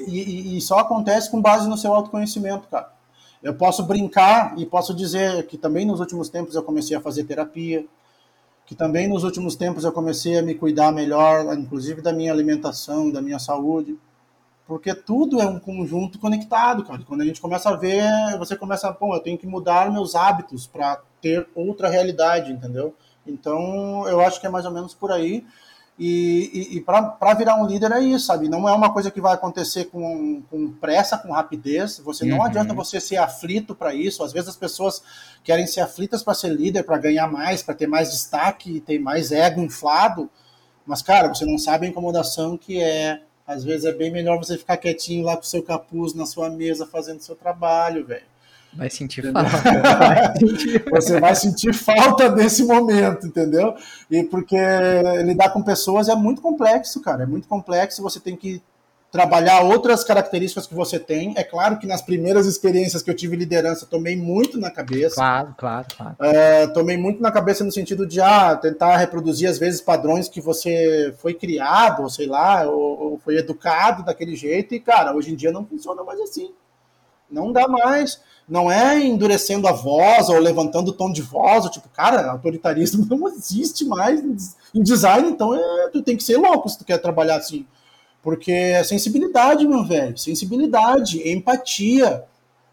[0.09, 2.91] e, e, só acontece com base no seu autoconhecimento, cara.
[3.41, 7.23] Eu posso brincar e posso dizer que também nos últimos tempos eu comecei a fazer
[7.23, 7.87] terapia,
[8.68, 13.11] que também nos últimos tempos eu comecei a me cuidar melhor, inclusive da minha alimentação,
[13.11, 13.98] da minha saúde,
[14.66, 17.00] porque tudo é um conjunto conectado, cara.
[17.09, 18.04] Quando a gente começa a ver,
[18.38, 22.94] você começa, pô, eu tenho que mudar meus hábitos para ter outra realidade, entendeu?
[23.26, 25.46] Então, eu acho que é mais ou menos por aí.
[25.98, 28.48] E, e, e para virar um líder é isso, sabe?
[28.48, 31.98] Não é uma coisa que vai acontecer com, com pressa, com rapidez.
[31.98, 32.44] Você não uhum.
[32.44, 34.22] adianta você ser aflito para isso.
[34.22, 35.02] Às vezes as pessoas
[35.42, 39.32] querem ser aflitas para ser líder, para ganhar mais, para ter mais destaque, ter mais
[39.32, 40.30] ego inflado.
[40.87, 43.20] Mas, cara, você não sabe a incomodação que é.
[43.44, 46.50] Às vezes é bem melhor você ficar quietinho lá com o seu capuz na sua
[46.50, 48.26] mesa fazendo seu trabalho, velho.
[48.76, 49.50] Vai sentir falta.
[50.90, 53.74] Você vai sentir falta desse momento, entendeu?
[54.11, 54.57] E porque
[55.24, 57.22] lidar com pessoas é muito complexo, cara.
[57.22, 58.02] É muito complexo.
[58.02, 58.62] Você tem que
[59.11, 61.33] trabalhar outras características que você tem.
[61.37, 65.16] É claro que nas primeiras experiências que eu tive liderança, tomei muito na cabeça.
[65.16, 66.16] Claro, claro, claro.
[66.20, 70.40] É, tomei muito na cabeça no sentido de ah, tentar reproduzir, às vezes, padrões que
[70.40, 74.74] você foi criado, ou sei lá, ou, ou foi educado daquele jeito.
[74.74, 76.52] E, cara, hoje em dia não funciona mais assim.
[77.31, 81.71] Não dá mais não é endurecendo a voz ou levantando o tom de voz, ou
[81.71, 86.69] tipo, cara, autoritarismo não existe mais em design, então é, tu tem que ser louco
[86.69, 87.67] se tu quer trabalhar assim.
[88.23, 92.25] Porque é sensibilidade, meu velho, sensibilidade, empatia,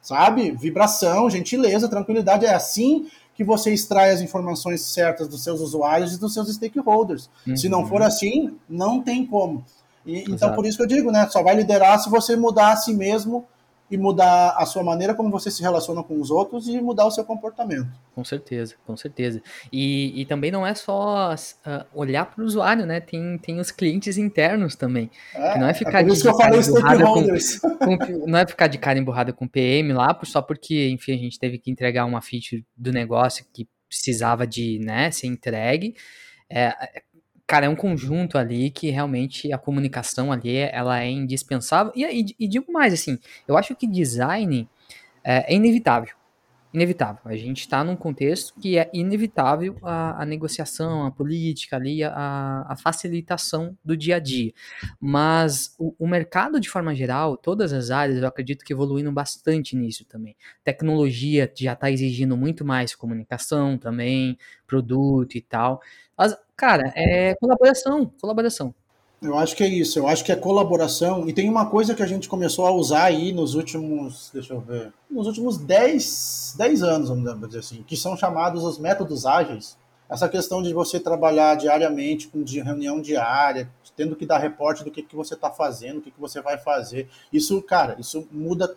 [0.01, 0.51] sabe?
[0.51, 6.19] Vibração, gentileza, tranquilidade, é assim que você extrai as informações certas dos seus usuários e
[6.19, 7.29] dos seus stakeholders.
[7.45, 7.57] Uhum.
[7.57, 8.07] Se não for uhum.
[8.07, 9.63] assim, não tem como.
[10.05, 11.27] E, então, por isso que eu digo, né?
[11.29, 13.45] Só vai liderar se você mudar a si mesmo
[13.89, 17.11] e mudar a sua maneira como você se relaciona com os outros e mudar o
[17.11, 17.87] seu comportamento.
[18.15, 19.41] Com certeza, com certeza.
[19.71, 22.99] E, e também não é só uh, olhar para o usuário, né?
[22.99, 25.11] Tem, tem os clientes internos também.
[25.33, 28.47] É, que não é, é ficar é de, de cara emburrada com, com, Não é
[28.47, 32.05] ficar de cara emburrada com PM lá, só porque, enfim, a gente teve que entregar
[32.05, 35.95] uma feature do negócio que precisava de né, ser entregue.
[36.49, 37.03] é,
[37.47, 41.91] cara, é um conjunto ali que realmente a comunicação ali, ela é indispensável.
[41.95, 44.67] E, e, e digo mais, assim, eu acho que design
[45.23, 46.15] é, é inevitável
[46.75, 47.21] inevitável.
[47.25, 52.65] A gente está num contexto que é inevitável a, a negociação, a política ali, a,
[52.67, 54.53] a, facilitação do dia a dia.
[54.99, 59.75] Mas o, o, mercado, de forma geral, todas as áreas, eu acredito que evoluindo bastante
[59.75, 60.35] nisso também.
[60.63, 65.81] Tecnologia já está exigindo muito mais comunicação também, produto e tal.
[66.17, 68.75] Mas, cara, é colaboração, colaboração.
[69.25, 71.27] Eu acho que é isso, eu acho que é colaboração.
[71.27, 74.61] E tem uma coisa que a gente começou a usar aí nos últimos, deixa eu
[74.61, 79.77] ver, nos últimos 10, 10 anos, vamos dizer assim, que são chamados os métodos ágeis.
[80.07, 85.01] Essa questão de você trabalhar diariamente, com reunião diária, tendo que dar reporte do que,
[85.01, 87.09] que você está fazendo, o que, que você vai fazer.
[87.33, 88.75] Isso, cara, isso muda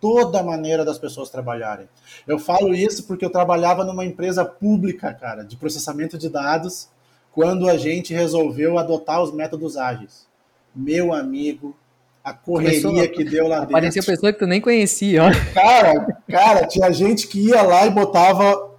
[0.00, 1.88] toda a maneira das pessoas trabalharem.
[2.26, 6.88] Eu falo isso porque eu trabalhava numa empresa pública, cara, de processamento de dados
[7.34, 10.26] quando a gente resolveu adotar os métodos ágeis.
[10.74, 11.74] Meu amigo,
[12.22, 13.72] a correria Começou, que deu lá dentro.
[13.72, 15.30] Parecia pessoa que tu nem conhecia, ó.
[15.52, 18.70] Cara, cara, tinha gente que ia lá e botava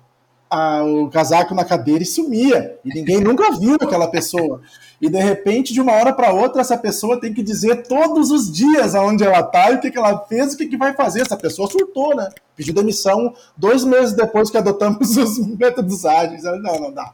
[0.50, 2.80] a, o casaco na cadeira e sumia.
[2.84, 4.62] E ninguém nunca viu aquela pessoa.
[5.02, 8.50] E de repente, de uma hora para outra, essa pessoa tem que dizer todos os
[8.50, 10.94] dias aonde ela tá e o que, que ela fez e o que, que vai
[10.94, 11.22] fazer.
[11.22, 12.30] Essa pessoa surtou, né?
[12.56, 16.44] Pediu demissão dois meses depois que adotamos os métodos ágeis.
[16.44, 17.12] Não, não dá.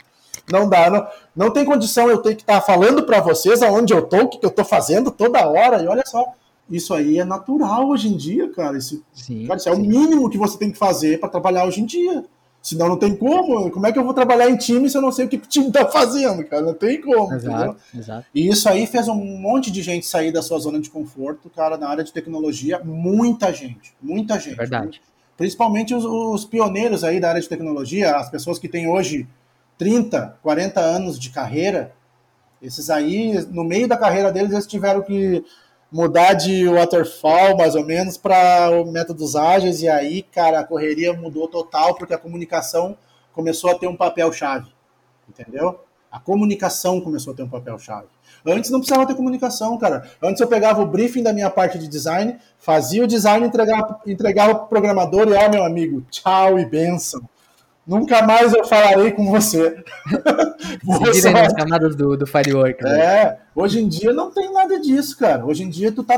[0.50, 3.94] Não dá, não, não tem condição eu ter que estar tá falando para vocês aonde
[3.94, 6.26] eu tô, o que, que eu tô fazendo toda hora, e olha só.
[6.70, 8.78] Isso aí é natural hoje em dia, cara.
[8.78, 11.82] Isso, sim, cara, isso é o mínimo que você tem que fazer para trabalhar hoje
[11.82, 12.24] em dia.
[12.62, 13.72] Senão não tem como.
[13.72, 15.40] Como é que eu vou trabalhar em time se eu não sei o que o
[15.40, 16.62] time tá fazendo, cara?
[16.62, 18.26] Não tem como, exato, exato.
[18.34, 21.76] E isso aí fez um monte de gente sair da sua zona de conforto, cara,
[21.76, 22.80] na área de tecnologia.
[22.84, 24.54] Muita gente, muita gente.
[24.54, 25.02] É verdade.
[25.36, 29.28] Principalmente os, os, pioneiros aí da área de tecnologia, as pessoas que têm hoje
[29.82, 31.92] 30, 40 anos de carreira,
[32.62, 35.44] esses aí, no meio da carreira deles, eles tiveram que
[35.92, 41.48] mudar de waterfall, mais ou menos, para métodos ágeis, e aí, cara, a correria mudou
[41.48, 42.96] total, porque a comunicação
[43.34, 44.72] começou a ter um papel-chave,
[45.28, 45.80] entendeu?
[46.12, 48.06] A comunicação começou a ter um papel-chave.
[48.46, 50.08] Antes não precisava ter comunicação, cara.
[50.22, 54.52] Antes eu pegava o briefing da minha parte de design, fazia o design, entregava, entregava
[54.52, 57.28] o programador e, ó, meu amigo, tchau e benção.
[57.92, 59.84] Nunca mais eu falarei com você.
[61.14, 62.82] Seguir nas camadas do, do Firework.
[62.82, 63.00] Né?
[63.02, 65.46] É, hoje em dia não tem nada disso, cara.
[65.46, 66.18] Hoje em dia tu tá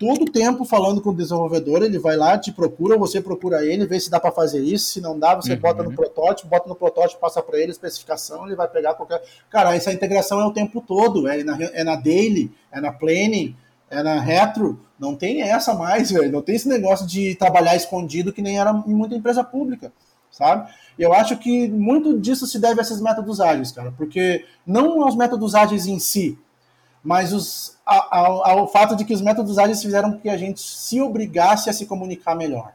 [0.00, 3.86] todo o tempo falando com o desenvolvedor, ele vai lá, te procura, você procura ele,
[3.86, 5.60] vê se dá para fazer isso, se não dá, você uhum.
[5.60, 9.22] bota no protótipo, bota no protótipo, passa para ele a especificação, ele vai pegar qualquer...
[9.48, 13.54] Cara, essa integração é o tempo todo, é na, é na daily, é na planning,
[13.88, 16.32] é na retro, não tem essa mais, velho.
[16.32, 19.92] Não tem esse negócio de trabalhar escondido que nem era em muita empresa pública,
[20.30, 20.68] sabe?
[20.98, 25.16] Eu acho que muito disso se deve a esses métodos ágeis, cara, porque não aos
[25.16, 26.38] métodos ágeis em si,
[27.02, 31.00] mas os, ao, ao fato de que os métodos ágeis fizeram que a gente se
[31.00, 32.72] obrigasse a se comunicar melhor.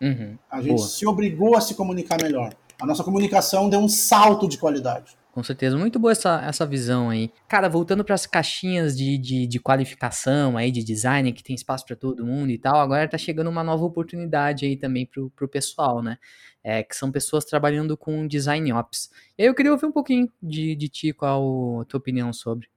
[0.00, 0.88] Uhum, a gente boa.
[0.88, 2.54] se obrigou a se comunicar melhor.
[2.80, 5.20] A nossa comunicação deu um salto de qualidade.
[5.32, 7.30] Com certeza, muito boa essa, essa visão aí.
[7.46, 11.86] Cara, voltando para as caixinhas de, de, de, qualificação aí, de design, que tem espaço
[11.86, 15.46] para todo mundo e tal, agora tá chegando uma nova oportunidade aí também pro, pro
[15.46, 16.18] pessoal, né?
[16.62, 19.10] É, que são pessoas trabalhando com design ops.
[19.38, 22.68] E aí eu queria ouvir um pouquinho de, de ti, qual a tua opinião sobre.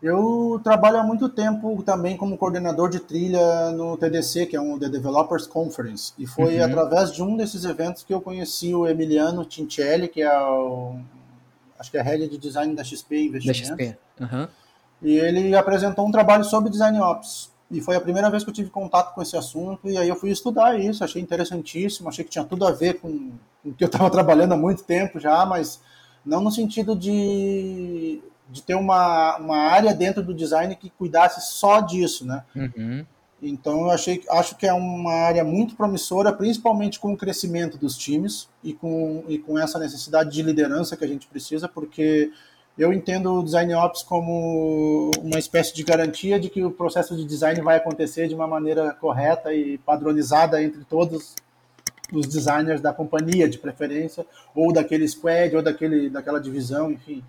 [0.00, 4.78] Eu trabalho há muito tempo também como coordenador de trilha no TDC, que é um
[4.78, 6.12] The Developers Conference.
[6.16, 6.64] E foi uhum.
[6.64, 11.00] através de um desses eventos que eu conheci o Emiliano Tincelli, que é o
[11.78, 13.68] acho que é a head de design da XP Investimentos.
[13.68, 13.98] Da XP.
[14.20, 14.48] Uhum.
[15.02, 17.50] E ele apresentou um trabalho sobre design ops.
[17.70, 20.16] E foi a primeira vez que eu tive contato com esse assunto, e aí eu
[20.16, 23.32] fui estudar isso, achei interessantíssimo, achei que tinha tudo a ver com,
[23.64, 25.80] o que eu estava trabalhando há muito tempo já, mas
[26.24, 31.80] não no sentido de, de ter uma, uma área dentro do design que cuidasse só
[31.80, 32.42] disso, né?
[32.56, 33.04] Uhum.
[33.40, 37.96] Então eu achei, acho que é uma área muito promissora, principalmente com o crescimento dos
[37.96, 42.32] times e com, e com essa necessidade de liderança que a gente precisa, porque
[42.78, 47.24] eu entendo o Design Ops como uma espécie de garantia de que o processo de
[47.24, 51.34] design vai acontecer de uma maneira correta e padronizada entre todos
[52.12, 57.22] os designers da companhia, de preferência, ou daquele squad, ou daquele, daquela divisão, enfim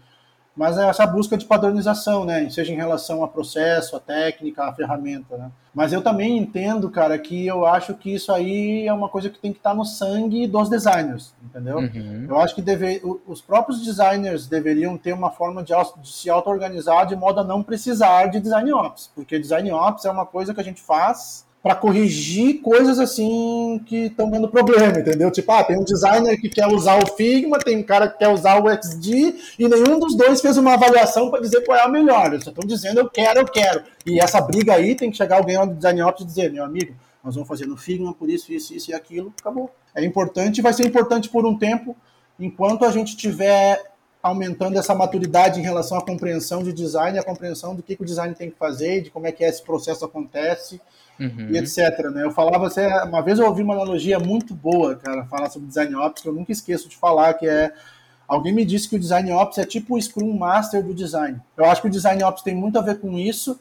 [0.56, 2.50] mas é essa busca de padronização, né?
[2.50, 5.52] Seja em relação a processo, a técnica, a ferramenta, né?
[5.74, 9.40] Mas eu também entendo, cara, que eu acho que isso aí é uma coisa que
[9.40, 11.78] tem que estar no sangue dos designers, entendeu?
[11.78, 12.26] Uhum.
[12.28, 17.06] Eu acho que deve, os próprios designers deveriam ter uma forma de, de se auto-organizar
[17.06, 20.60] de modo a não precisar de design ops, porque design ops é uma coisa que
[20.60, 25.30] a gente faz para corrigir coisas assim que estão dando problema, entendeu?
[25.30, 28.30] Tipo, ah, tem um designer que quer usar o Figma, tem um cara que quer
[28.30, 31.90] usar o XD, e nenhum dos dois fez uma avaliação para dizer qual é a
[31.90, 32.28] melhor.
[32.28, 33.84] Eles só estão dizendo eu quero, eu quero.
[34.06, 36.94] E essa briga aí tem que chegar alguém no Design Ops e dizer, meu amigo,
[37.22, 39.70] nós vamos fazer no Figma por isso, isso, isso e aquilo, acabou.
[39.94, 41.96] É importante, vai ser importante por um tempo,
[42.40, 43.84] enquanto a gente tiver
[44.22, 48.06] aumentando essa maturidade em relação à compreensão de design, a compreensão do que, que o
[48.06, 50.80] design tem que fazer, de como é que esse processo acontece,
[51.20, 51.50] uhum.
[51.50, 51.78] e etc.
[52.14, 52.24] Né?
[52.24, 52.70] Eu falava,
[53.06, 56.34] uma vez eu ouvi uma analogia muito boa, cara, falar sobre design ops, que eu
[56.34, 57.72] nunca esqueço de falar, que é
[58.28, 61.40] alguém me disse que o design ops é tipo o Scrum Master do design.
[61.58, 63.60] Eu acho que o design ops tem muito a ver com isso.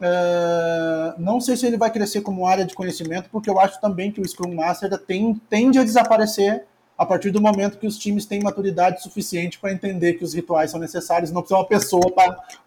[0.00, 4.10] Uh, não sei se ele vai crescer como área de conhecimento, porque eu acho também
[4.10, 6.66] que o Scrum Master tem, tende a desaparecer
[6.98, 10.70] a partir do momento que os times têm maturidade suficiente para entender que os rituais
[10.70, 12.12] são necessários, não precisa uma pessoa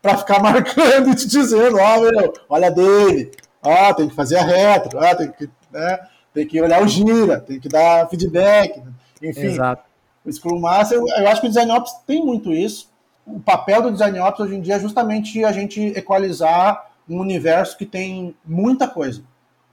[0.02, 3.32] para ficar marcando e te dizendo, ó, oh, meu, olha dele,
[3.66, 6.00] oh, tem que fazer a retro, oh, tem que, né,
[6.34, 8.82] tem que olhar o gira, tem que dar feedback,
[9.22, 9.48] enfim.
[9.48, 9.84] Exato.
[10.26, 12.90] O Scrum Master, eu acho que o Design Ops tem muito isso.
[13.26, 17.78] O papel do Design Ops hoje em dia é justamente a gente equalizar um universo
[17.78, 19.22] que tem muita coisa,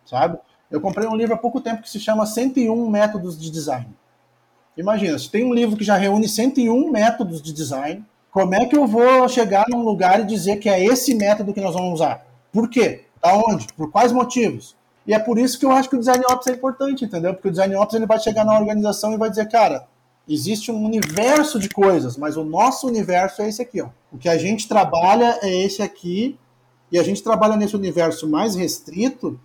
[0.04, 0.38] sabe?
[0.70, 3.88] Eu comprei um livro há pouco tempo que se chama 101 Métodos de Design.
[4.76, 8.76] Imagina, se tem um livro que já reúne 101 métodos de design, como é que
[8.76, 12.26] eu vou chegar num lugar e dizer que é esse método que nós vamos usar?
[12.50, 13.04] Por quê?
[13.22, 13.68] Aonde?
[13.76, 14.76] Por quais motivos?
[15.06, 17.34] E é por isso que eu acho que o design ops é importante, entendeu?
[17.34, 19.86] Porque o design ops ele vai chegar na organização e vai dizer, cara,
[20.28, 23.88] existe um universo de coisas, mas o nosso universo é esse aqui, ó.
[24.12, 26.38] O que a gente trabalha é esse aqui,
[26.92, 29.40] e a gente trabalha nesse universo mais restrito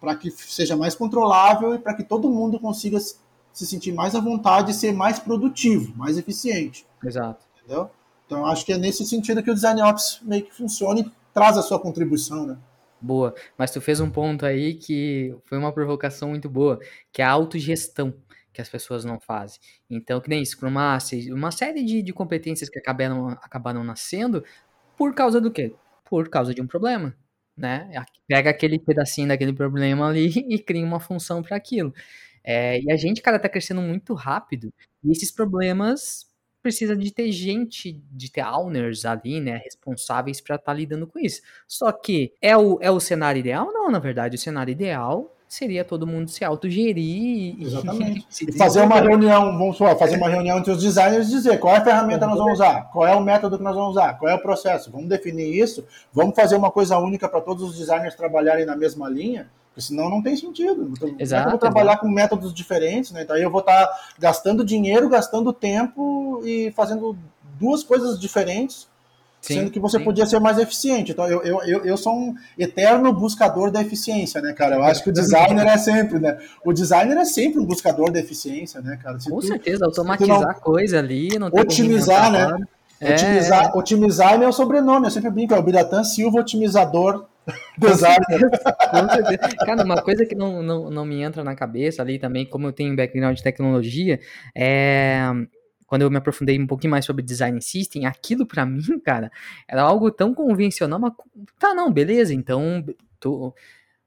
[0.00, 4.20] para que seja mais controlável e para que todo mundo consiga se sentir mais à
[4.20, 6.86] vontade e ser mais produtivo, mais eficiente.
[7.04, 7.44] Exato.
[7.56, 7.90] Entendeu?
[8.24, 11.58] Então, acho que é nesse sentido que o Design Ops meio que funciona e traz
[11.58, 12.56] a sua contribuição, né?
[13.00, 13.34] Boa.
[13.56, 16.78] Mas tu fez um ponto aí que foi uma provocação muito boa,
[17.12, 18.14] que é a autogestão
[18.52, 19.60] que as pessoas não fazem.
[19.88, 24.44] Então, que nem Scrum Master, uma série de, de competências que acabaram, acabaram nascendo
[24.96, 25.74] por causa do quê?
[26.04, 27.16] Por causa de um problema,
[27.56, 27.88] né?
[28.26, 31.94] Pega aquele pedacinho daquele problema ali e cria uma função para aquilo.
[32.44, 34.72] É, e a gente, cara, tá crescendo muito rápido.
[35.04, 36.27] E esses problemas
[36.62, 41.18] precisa de ter gente, de ter owners ali, né, responsáveis para estar tá lidando com
[41.18, 41.40] isso.
[41.66, 43.72] Só que é o, é o cenário ideal?
[43.72, 48.26] Não, na verdade, o cenário ideal seria todo mundo se autogerir Exatamente.
[48.46, 51.74] e fazer uma reunião, vamos falar, fazer uma reunião entre os designers e dizer qual
[51.74, 54.30] é a ferramenta nós vamos usar, qual é o método que nós vamos usar, qual
[54.30, 54.90] é o processo.
[54.90, 59.08] Vamos definir isso, vamos fazer uma coisa única para todos os designers trabalharem na mesma
[59.08, 60.92] linha porque senão não tem sentido.
[60.92, 62.02] Então, exato, eu vou trabalhar exato.
[62.02, 63.22] com métodos diferentes, né?
[63.22, 67.16] Então aí eu vou estar tá gastando dinheiro, gastando tempo e fazendo
[67.60, 68.88] duas coisas diferentes,
[69.40, 70.04] sim, sendo que você sim.
[70.04, 71.12] podia ser mais eficiente.
[71.12, 74.76] Então eu, eu, eu, eu sou um eterno buscador da eficiência, né, cara?
[74.76, 76.36] Eu acho que o designer é sempre, né?
[76.64, 79.20] O designer é sempre um buscador da eficiência, né, cara?
[79.20, 82.66] Se com tu, certeza, automatizar não, coisa ali, não otimizar, né?
[83.00, 83.12] É...
[83.12, 87.26] Otimizar, otimizar é meu sobrenome, eu sempre brinco, é o Biratan Silva Otimizador
[87.78, 88.50] Designer.
[89.64, 92.72] Cara, uma coisa que não, não, não me entra na cabeça ali também, como eu
[92.72, 94.20] tenho background de tecnologia,
[94.54, 95.22] é
[95.88, 99.32] quando eu me aprofundei um pouquinho mais sobre design system, aquilo para mim, cara,
[99.66, 101.12] era algo tão convencional, mas
[101.58, 102.84] tá, não, beleza, então,
[103.18, 103.54] tô,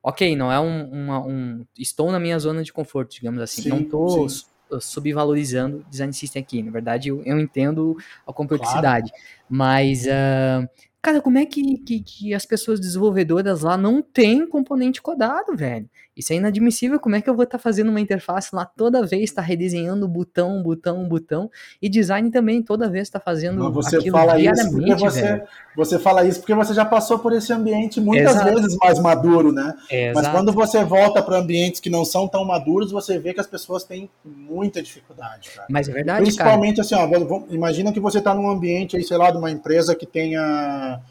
[0.04, 3.70] ok, não é um, uma, um, estou na minha zona de conforto, digamos assim, sim,
[3.70, 4.46] não tô sim.
[4.80, 9.26] Subvalorizando design system aqui, na verdade eu, eu entendo a complexidade, claro.
[9.50, 10.70] mas uh,
[11.02, 15.90] Cara, como é que, que, que, as pessoas desenvolvedoras lá não têm componente codado, velho?
[16.22, 17.00] Isso é inadmissível.
[17.00, 20.08] Como é que eu vou estar tá fazendo uma interface lá toda vez, está redesenhando
[20.08, 21.50] botão, botão, botão?
[21.82, 25.44] E design também toda vez está fazendo você aquilo fala isso porque você, velho.
[25.76, 28.54] você fala isso porque você já passou por esse ambiente muitas Exato.
[28.54, 29.74] vezes mais maduro, né?
[29.90, 30.14] Exato.
[30.14, 33.48] Mas quando você volta para ambientes que não são tão maduros, você vê que as
[33.48, 35.68] pessoas têm muita dificuldade, cara.
[35.72, 37.04] Mas é verdade, Principalmente cara.
[37.04, 40.06] assim, ó, imagina que você está num ambiente aí, sei lá, de uma empresa que
[40.06, 41.02] tenha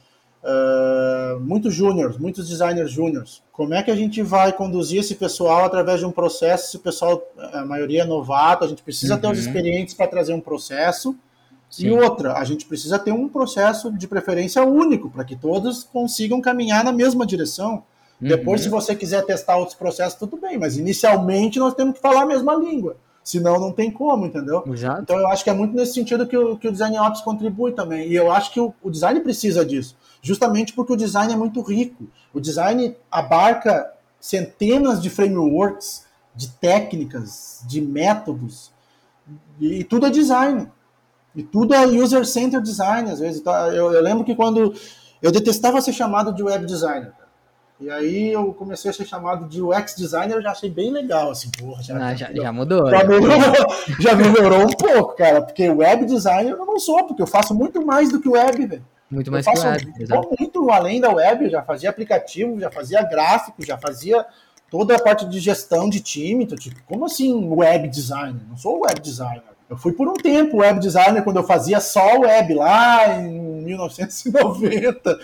[0.42, 3.42] Uh, muitos júniores, muitos designers júniores.
[3.53, 6.68] Como é que a gente vai conduzir esse pessoal através de um processo?
[6.68, 7.22] Esse pessoal,
[7.53, 9.20] a maioria é novato, a gente precisa uhum.
[9.20, 9.44] ter os uhum.
[9.44, 11.14] experientes para trazer um processo.
[11.68, 11.88] Sim.
[11.88, 16.40] E outra, a gente precisa ter um processo de preferência único, para que todos consigam
[16.40, 17.85] caminhar na mesma direção.
[18.20, 18.29] Uhum.
[18.29, 22.22] Depois, se você quiser testar outros processos, tudo bem, mas inicialmente nós temos que falar
[22.22, 22.96] a mesma língua.
[23.22, 24.64] Senão não tem como, entendeu?
[24.66, 25.02] Exato.
[25.02, 27.72] Então eu acho que é muito nesse sentido que o, que o Design Ops contribui
[27.72, 28.09] também.
[28.09, 31.61] E eu acho que o, o design precisa disso justamente porque o design é muito
[31.62, 32.09] rico.
[32.32, 38.70] O design abarca centenas de frameworks, de técnicas, de métodos,
[39.59, 40.70] e, e tudo é design.
[41.34, 43.40] E tudo é user-centered design, às vezes.
[43.40, 44.74] Então, eu, eu, lembro que quando.
[45.22, 47.12] Eu detestava ser chamado de web designer.
[47.81, 51.31] E aí eu comecei a ser chamado de UX designer, eu já achei bem legal,
[51.31, 52.91] assim, porra, já, ah, já, já, mudou.
[52.91, 53.39] Já, melhorou,
[53.99, 57.85] já melhorou um pouco, cara, porque web designer eu não sou, porque eu faço muito
[57.85, 58.85] mais do que web, velho.
[59.11, 60.28] Muito mais eu que web, exato.
[60.39, 64.26] Muito além da web, eu já fazia aplicativo, já fazia gráfico, já fazia
[64.70, 68.43] toda a parte de gestão de time, então, tipo, como assim web designer?
[68.47, 69.43] Não sou web designer.
[69.70, 75.18] Eu fui por um tempo web designer quando eu fazia só web lá em 1990.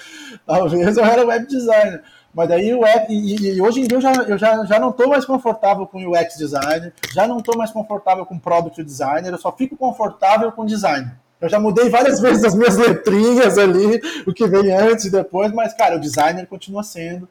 [0.46, 2.02] Talvez eu era web designer.
[2.36, 5.08] Mas daí o e, e, hoje em dia eu já, eu já, já não estou
[5.08, 9.50] mais confortável com UX designer, já não estou mais confortável com product designer, eu só
[9.50, 11.10] fico confortável com design.
[11.40, 15.50] Eu já mudei várias vezes as minhas letrinhas ali, o que vem antes e depois,
[15.50, 17.26] mas, cara, o designer continua sendo.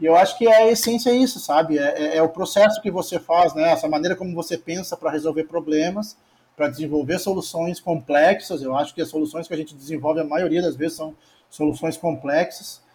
[0.00, 1.78] E eu acho que é a essência é isso, sabe?
[1.78, 3.70] É, é, é o processo que você faz, né?
[3.70, 6.16] Essa maneira como você pensa para resolver problemas,
[6.56, 8.60] para desenvolver soluções complexas.
[8.60, 11.14] Eu acho que as soluções que a gente desenvolve, a maioria das vezes, são
[11.48, 12.87] soluções complexas.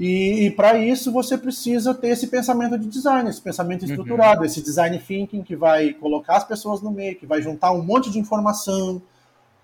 [0.00, 3.90] E, e para isso você precisa ter esse pensamento de design, esse pensamento uhum.
[3.90, 4.46] estruturado, uhum.
[4.46, 8.10] esse design thinking que vai colocar as pessoas no meio, que vai juntar um monte
[8.10, 9.02] de informação,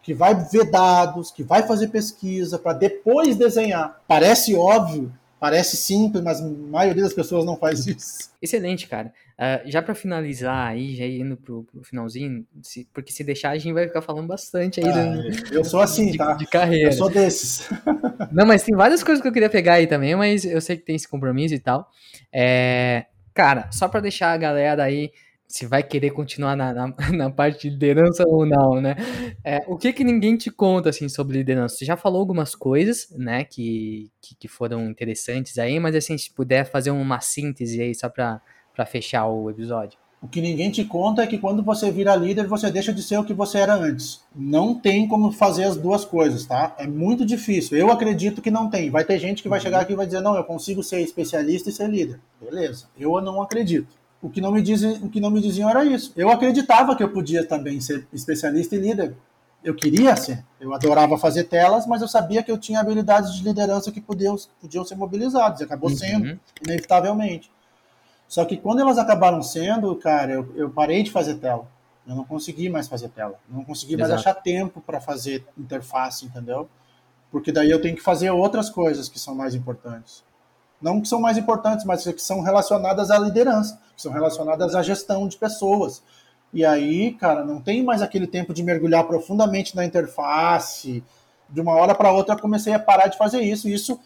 [0.03, 3.99] que vai ver dados, que vai fazer pesquisa para depois desenhar.
[4.07, 8.30] Parece óbvio, Parece simples, mas a maioria das pessoas não faz isso.
[8.41, 9.12] Excelente, cara.
[9.39, 13.59] Uh, já para finalizar aí, já indo pro, pro finalzinho, se, porque se deixar a
[13.59, 14.89] gente vai ficar falando bastante aí.
[14.89, 16.32] Ah, eu sou assim, de, tá?
[16.34, 16.89] De carreira.
[16.89, 17.68] Eu sou desses.
[18.32, 20.84] não, mas tem várias coisas que eu queria pegar aí também, mas eu sei que
[20.84, 21.91] tem esse compromisso e tal.
[22.32, 25.11] É, cara, só para deixar a galera aí
[25.49, 28.97] se vai querer continuar na, na, na, parte de liderança ou não, né?
[29.44, 31.76] É, o que que ninguém te conta, assim, sobre liderança?
[31.76, 36.32] Você já falou algumas coisas, né, que, que, que foram interessantes aí, mas, assim, se
[36.32, 38.40] puder fazer uma síntese aí só para
[38.86, 39.99] fechar o episódio.
[40.20, 43.18] O que ninguém te conta é que quando você vira líder, você deixa de ser
[43.18, 44.22] o que você era antes.
[44.34, 46.74] Não tem como fazer as duas coisas, tá?
[46.78, 47.76] É muito difícil.
[47.76, 48.90] Eu acredito que não tem.
[48.90, 51.68] Vai ter gente que vai chegar aqui e vai dizer: não, eu consigo ser especialista
[51.68, 52.18] e ser líder.
[52.40, 52.86] Beleza.
[52.99, 56.12] Eu não acredito o que não me dizem, o que não me diziam era isso.
[56.16, 59.14] Eu acreditava que eu podia também ser especialista e líder.
[59.62, 60.44] Eu queria ser.
[60.60, 64.36] Eu adorava fazer telas, mas eu sabia que eu tinha habilidades de liderança que podiam,
[64.60, 65.60] podiam ser mobilizadas.
[65.60, 65.96] E acabou uhum.
[65.96, 67.50] sendo, inevitavelmente.
[68.28, 71.68] Só que quando elas acabaram sendo, cara, eu, eu parei de fazer tela.
[72.06, 73.38] Eu não consegui mais fazer tela.
[73.48, 74.10] Eu não consegui Exato.
[74.10, 76.68] mais achar tempo para fazer interface, entendeu?
[77.30, 80.24] Porque daí eu tenho que fazer outras coisas que são mais importantes
[80.80, 84.82] não que são mais importantes, mas que são relacionadas à liderança, que são relacionadas à
[84.82, 86.02] gestão de pessoas.
[86.52, 91.02] E aí, cara, não tem mais aquele tempo de mergulhar profundamente na interface.
[91.48, 93.68] De uma hora para outra, eu comecei a parar de fazer isso.
[93.68, 93.98] Isso,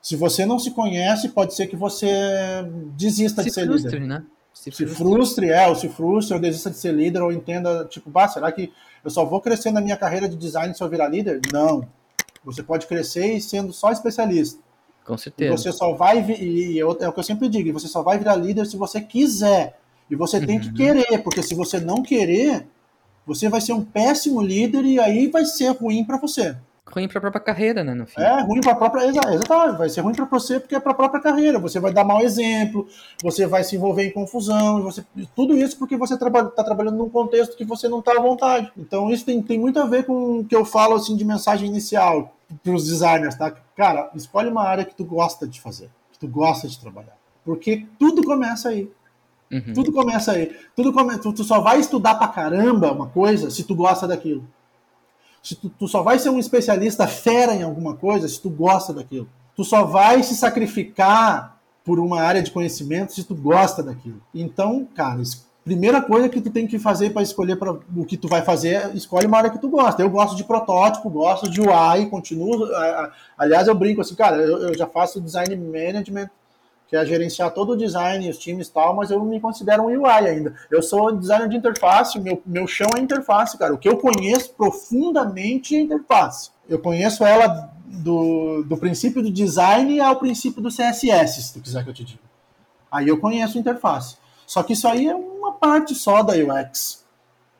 [0.00, 2.08] se você não se conhece, pode ser que você
[2.96, 4.06] desista se de ser frustre, líder.
[4.06, 4.24] Né?
[4.52, 4.96] Se, se frustre.
[4.96, 8.50] frustre, é, ou se frustre, ou desista de ser líder, ou entenda, tipo, bah, será
[8.50, 8.72] que
[9.04, 11.40] eu só vou crescer na minha carreira de design se eu virar líder?
[11.52, 11.86] Não.
[12.44, 14.60] Você pode crescer sendo só especialista.
[15.08, 15.54] Com certeza.
[15.54, 18.36] E você só vai, e é o que eu sempre digo, você só vai virar
[18.36, 19.80] líder se você quiser.
[20.10, 20.74] E você tem que uhum.
[20.74, 22.66] querer, porque se você não querer,
[23.26, 26.54] você vai ser um péssimo líder e aí vai ser ruim para você.
[26.90, 28.20] Ruim para a própria carreira, né, no fim.
[28.20, 30.94] É, ruim para a própria, exatamente, vai ser ruim para você porque é para a
[30.94, 31.58] própria carreira.
[31.58, 32.86] Você vai dar mau exemplo,
[33.22, 36.96] você vai se envolver em confusão, você, tudo isso porque você está trabalha, tá trabalhando
[36.96, 38.72] num contexto que você não está à vontade.
[38.76, 41.68] Então isso tem, tem muito a ver com o que eu falo assim de mensagem
[41.68, 43.52] inicial para os designers, tá?
[43.76, 47.16] Cara, escolhe uma área que tu gosta de fazer, que tu gosta de trabalhar.
[47.44, 48.90] Porque tudo começa aí.
[49.50, 49.72] Uhum.
[49.72, 50.54] Tudo começa aí.
[50.76, 51.16] Tudo come...
[51.18, 54.44] tu, tu, só vai estudar pra caramba uma coisa se tu gosta daquilo.
[55.42, 58.92] Se tu, tu só vai ser um especialista fera em alguma coisa se tu gosta
[58.92, 59.28] daquilo.
[59.54, 64.20] Tu só vai se sacrificar por uma área de conhecimento se tu gosta daquilo.
[64.34, 65.22] Então, cara,
[65.64, 68.94] primeira coisa que tu tem que fazer para escolher pra, o que tu vai fazer,
[68.94, 70.02] escolhe uma área que tu gosta.
[70.02, 72.66] Eu gosto de protótipo, gosto de UI, continuo.
[73.36, 76.30] Aliás, eu brinco assim, cara, eu, eu já faço design management,
[76.88, 79.82] que é gerenciar todo o design, os times e tal, mas eu não me considero
[79.82, 80.54] um UI ainda.
[80.70, 83.74] Eu sou designer de interface, meu, meu chão é interface, cara.
[83.74, 86.50] O que eu conheço profundamente é interface.
[86.66, 91.84] Eu conheço ela do, do princípio do design ao princípio do CSS, se tu quiser
[91.84, 92.20] que eu te diga.
[92.90, 94.16] Aí eu conheço interface.
[94.46, 97.04] Só que isso aí é uma parte só da UX.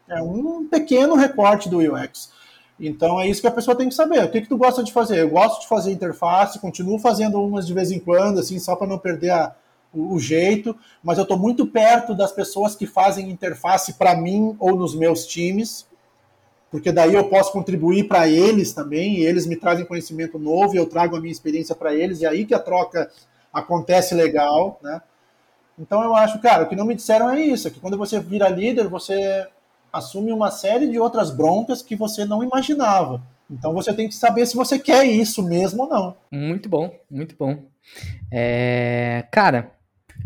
[0.08, 2.32] É um pequeno recorte do UX.
[2.80, 4.24] Então é isso que a pessoa tem que saber.
[4.24, 5.18] O que, que tu gosta de fazer?
[5.18, 8.86] Eu gosto de fazer interface, continuo fazendo umas de vez em quando, assim, só para
[8.86, 9.54] não perder a,
[9.92, 14.54] o, o, jeito, mas eu estou muito perto das pessoas que fazem interface para mim
[14.60, 15.86] ou nos meus times,
[16.70, 20.76] porque daí eu posso contribuir para eles também, e eles me trazem conhecimento novo, e
[20.76, 23.10] eu trago a minha experiência para eles, e aí que a troca
[23.52, 25.00] acontece legal, né?
[25.78, 28.20] Então eu acho, cara, o que não me disseram é isso, é que quando você
[28.20, 29.46] vira líder, você
[29.93, 33.22] assume uma série de outras broncas que você não imaginava.
[33.51, 36.16] Então você tem que saber se você quer isso mesmo ou não.
[36.30, 37.64] Muito bom, muito bom.
[38.30, 39.72] É, cara,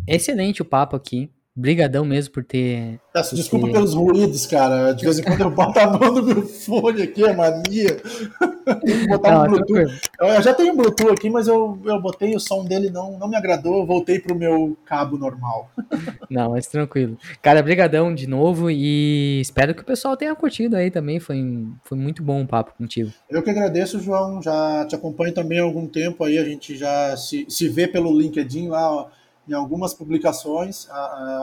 [0.07, 1.31] excelente o papo aqui.
[1.55, 2.99] Brigadão mesmo por ter.
[3.13, 3.73] Peço desculpa ter...
[3.73, 4.93] pelos ruídos, cara.
[4.93, 8.01] De vez em quando eu boto a mão no meu fone aqui, é mania.
[9.07, 10.01] botar não, um Bluetooth.
[10.19, 13.37] Eu já tenho Bluetooth aqui, mas eu, eu botei o som dele, não, não me
[13.37, 15.71] agradou, eu voltei pro meu cabo normal.
[16.31, 17.19] não, mas tranquilo.
[17.43, 21.21] Cara, brigadão de novo e espero que o pessoal tenha curtido aí também.
[21.21, 21.37] Foi,
[21.85, 23.13] foi muito bom o papo contigo.
[23.29, 24.41] Eu que agradeço, João.
[24.41, 26.39] Já te acompanho também há algum tempo aí.
[26.39, 30.89] A gente já se, se vê pelo LinkedIn lá, ó em algumas publicações.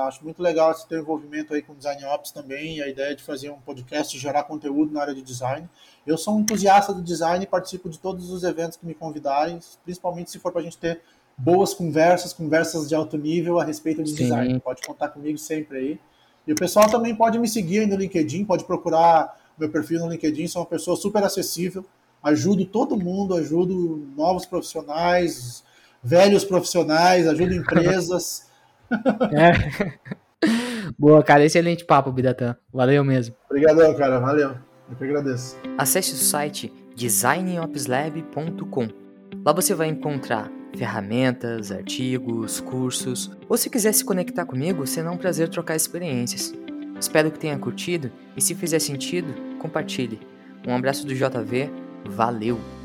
[0.07, 3.49] acho muito legal esse teu envolvimento aí com Design Ops também, a ideia de fazer
[3.49, 5.69] um podcast e gerar conteúdo na área de design.
[6.07, 9.59] Eu sou um entusiasta do design e participo de todos os eventos que me convidarem,
[9.83, 11.01] principalmente se for para a gente ter
[11.37, 14.15] boas conversas, conversas de alto nível a respeito de Sim.
[14.15, 14.59] design.
[14.59, 15.99] Pode contar comigo sempre aí.
[16.47, 20.09] E o pessoal também pode me seguir aí no LinkedIn, pode procurar meu perfil no
[20.09, 21.85] LinkedIn, sou uma pessoa super acessível,
[22.23, 25.63] ajudo todo mundo, ajudo novos profissionais,
[26.03, 28.47] velhos profissionais, ajuda empresas.
[29.31, 29.53] É.
[30.97, 32.55] Boa, cara, excelente papo, Bidatan.
[32.73, 33.35] Valeu mesmo.
[33.47, 34.55] Obrigadão, cara, valeu.
[34.89, 35.55] Eu que agradeço.
[35.77, 38.87] Acesse o site designopslab.com.
[39.45, 45.17] Lá você vai encontrar ferramentas, artigos, cursos, ou se quiser se conectar comigo, será um
[45.17, 46.53] prazer trocar experiências.
[46.99, 50.19] Espero que tenha curtido e se fizer sentido, compartilhe.
[50.67, 51.69] Um abraço do JV,
[52.05, 52.78] valeu!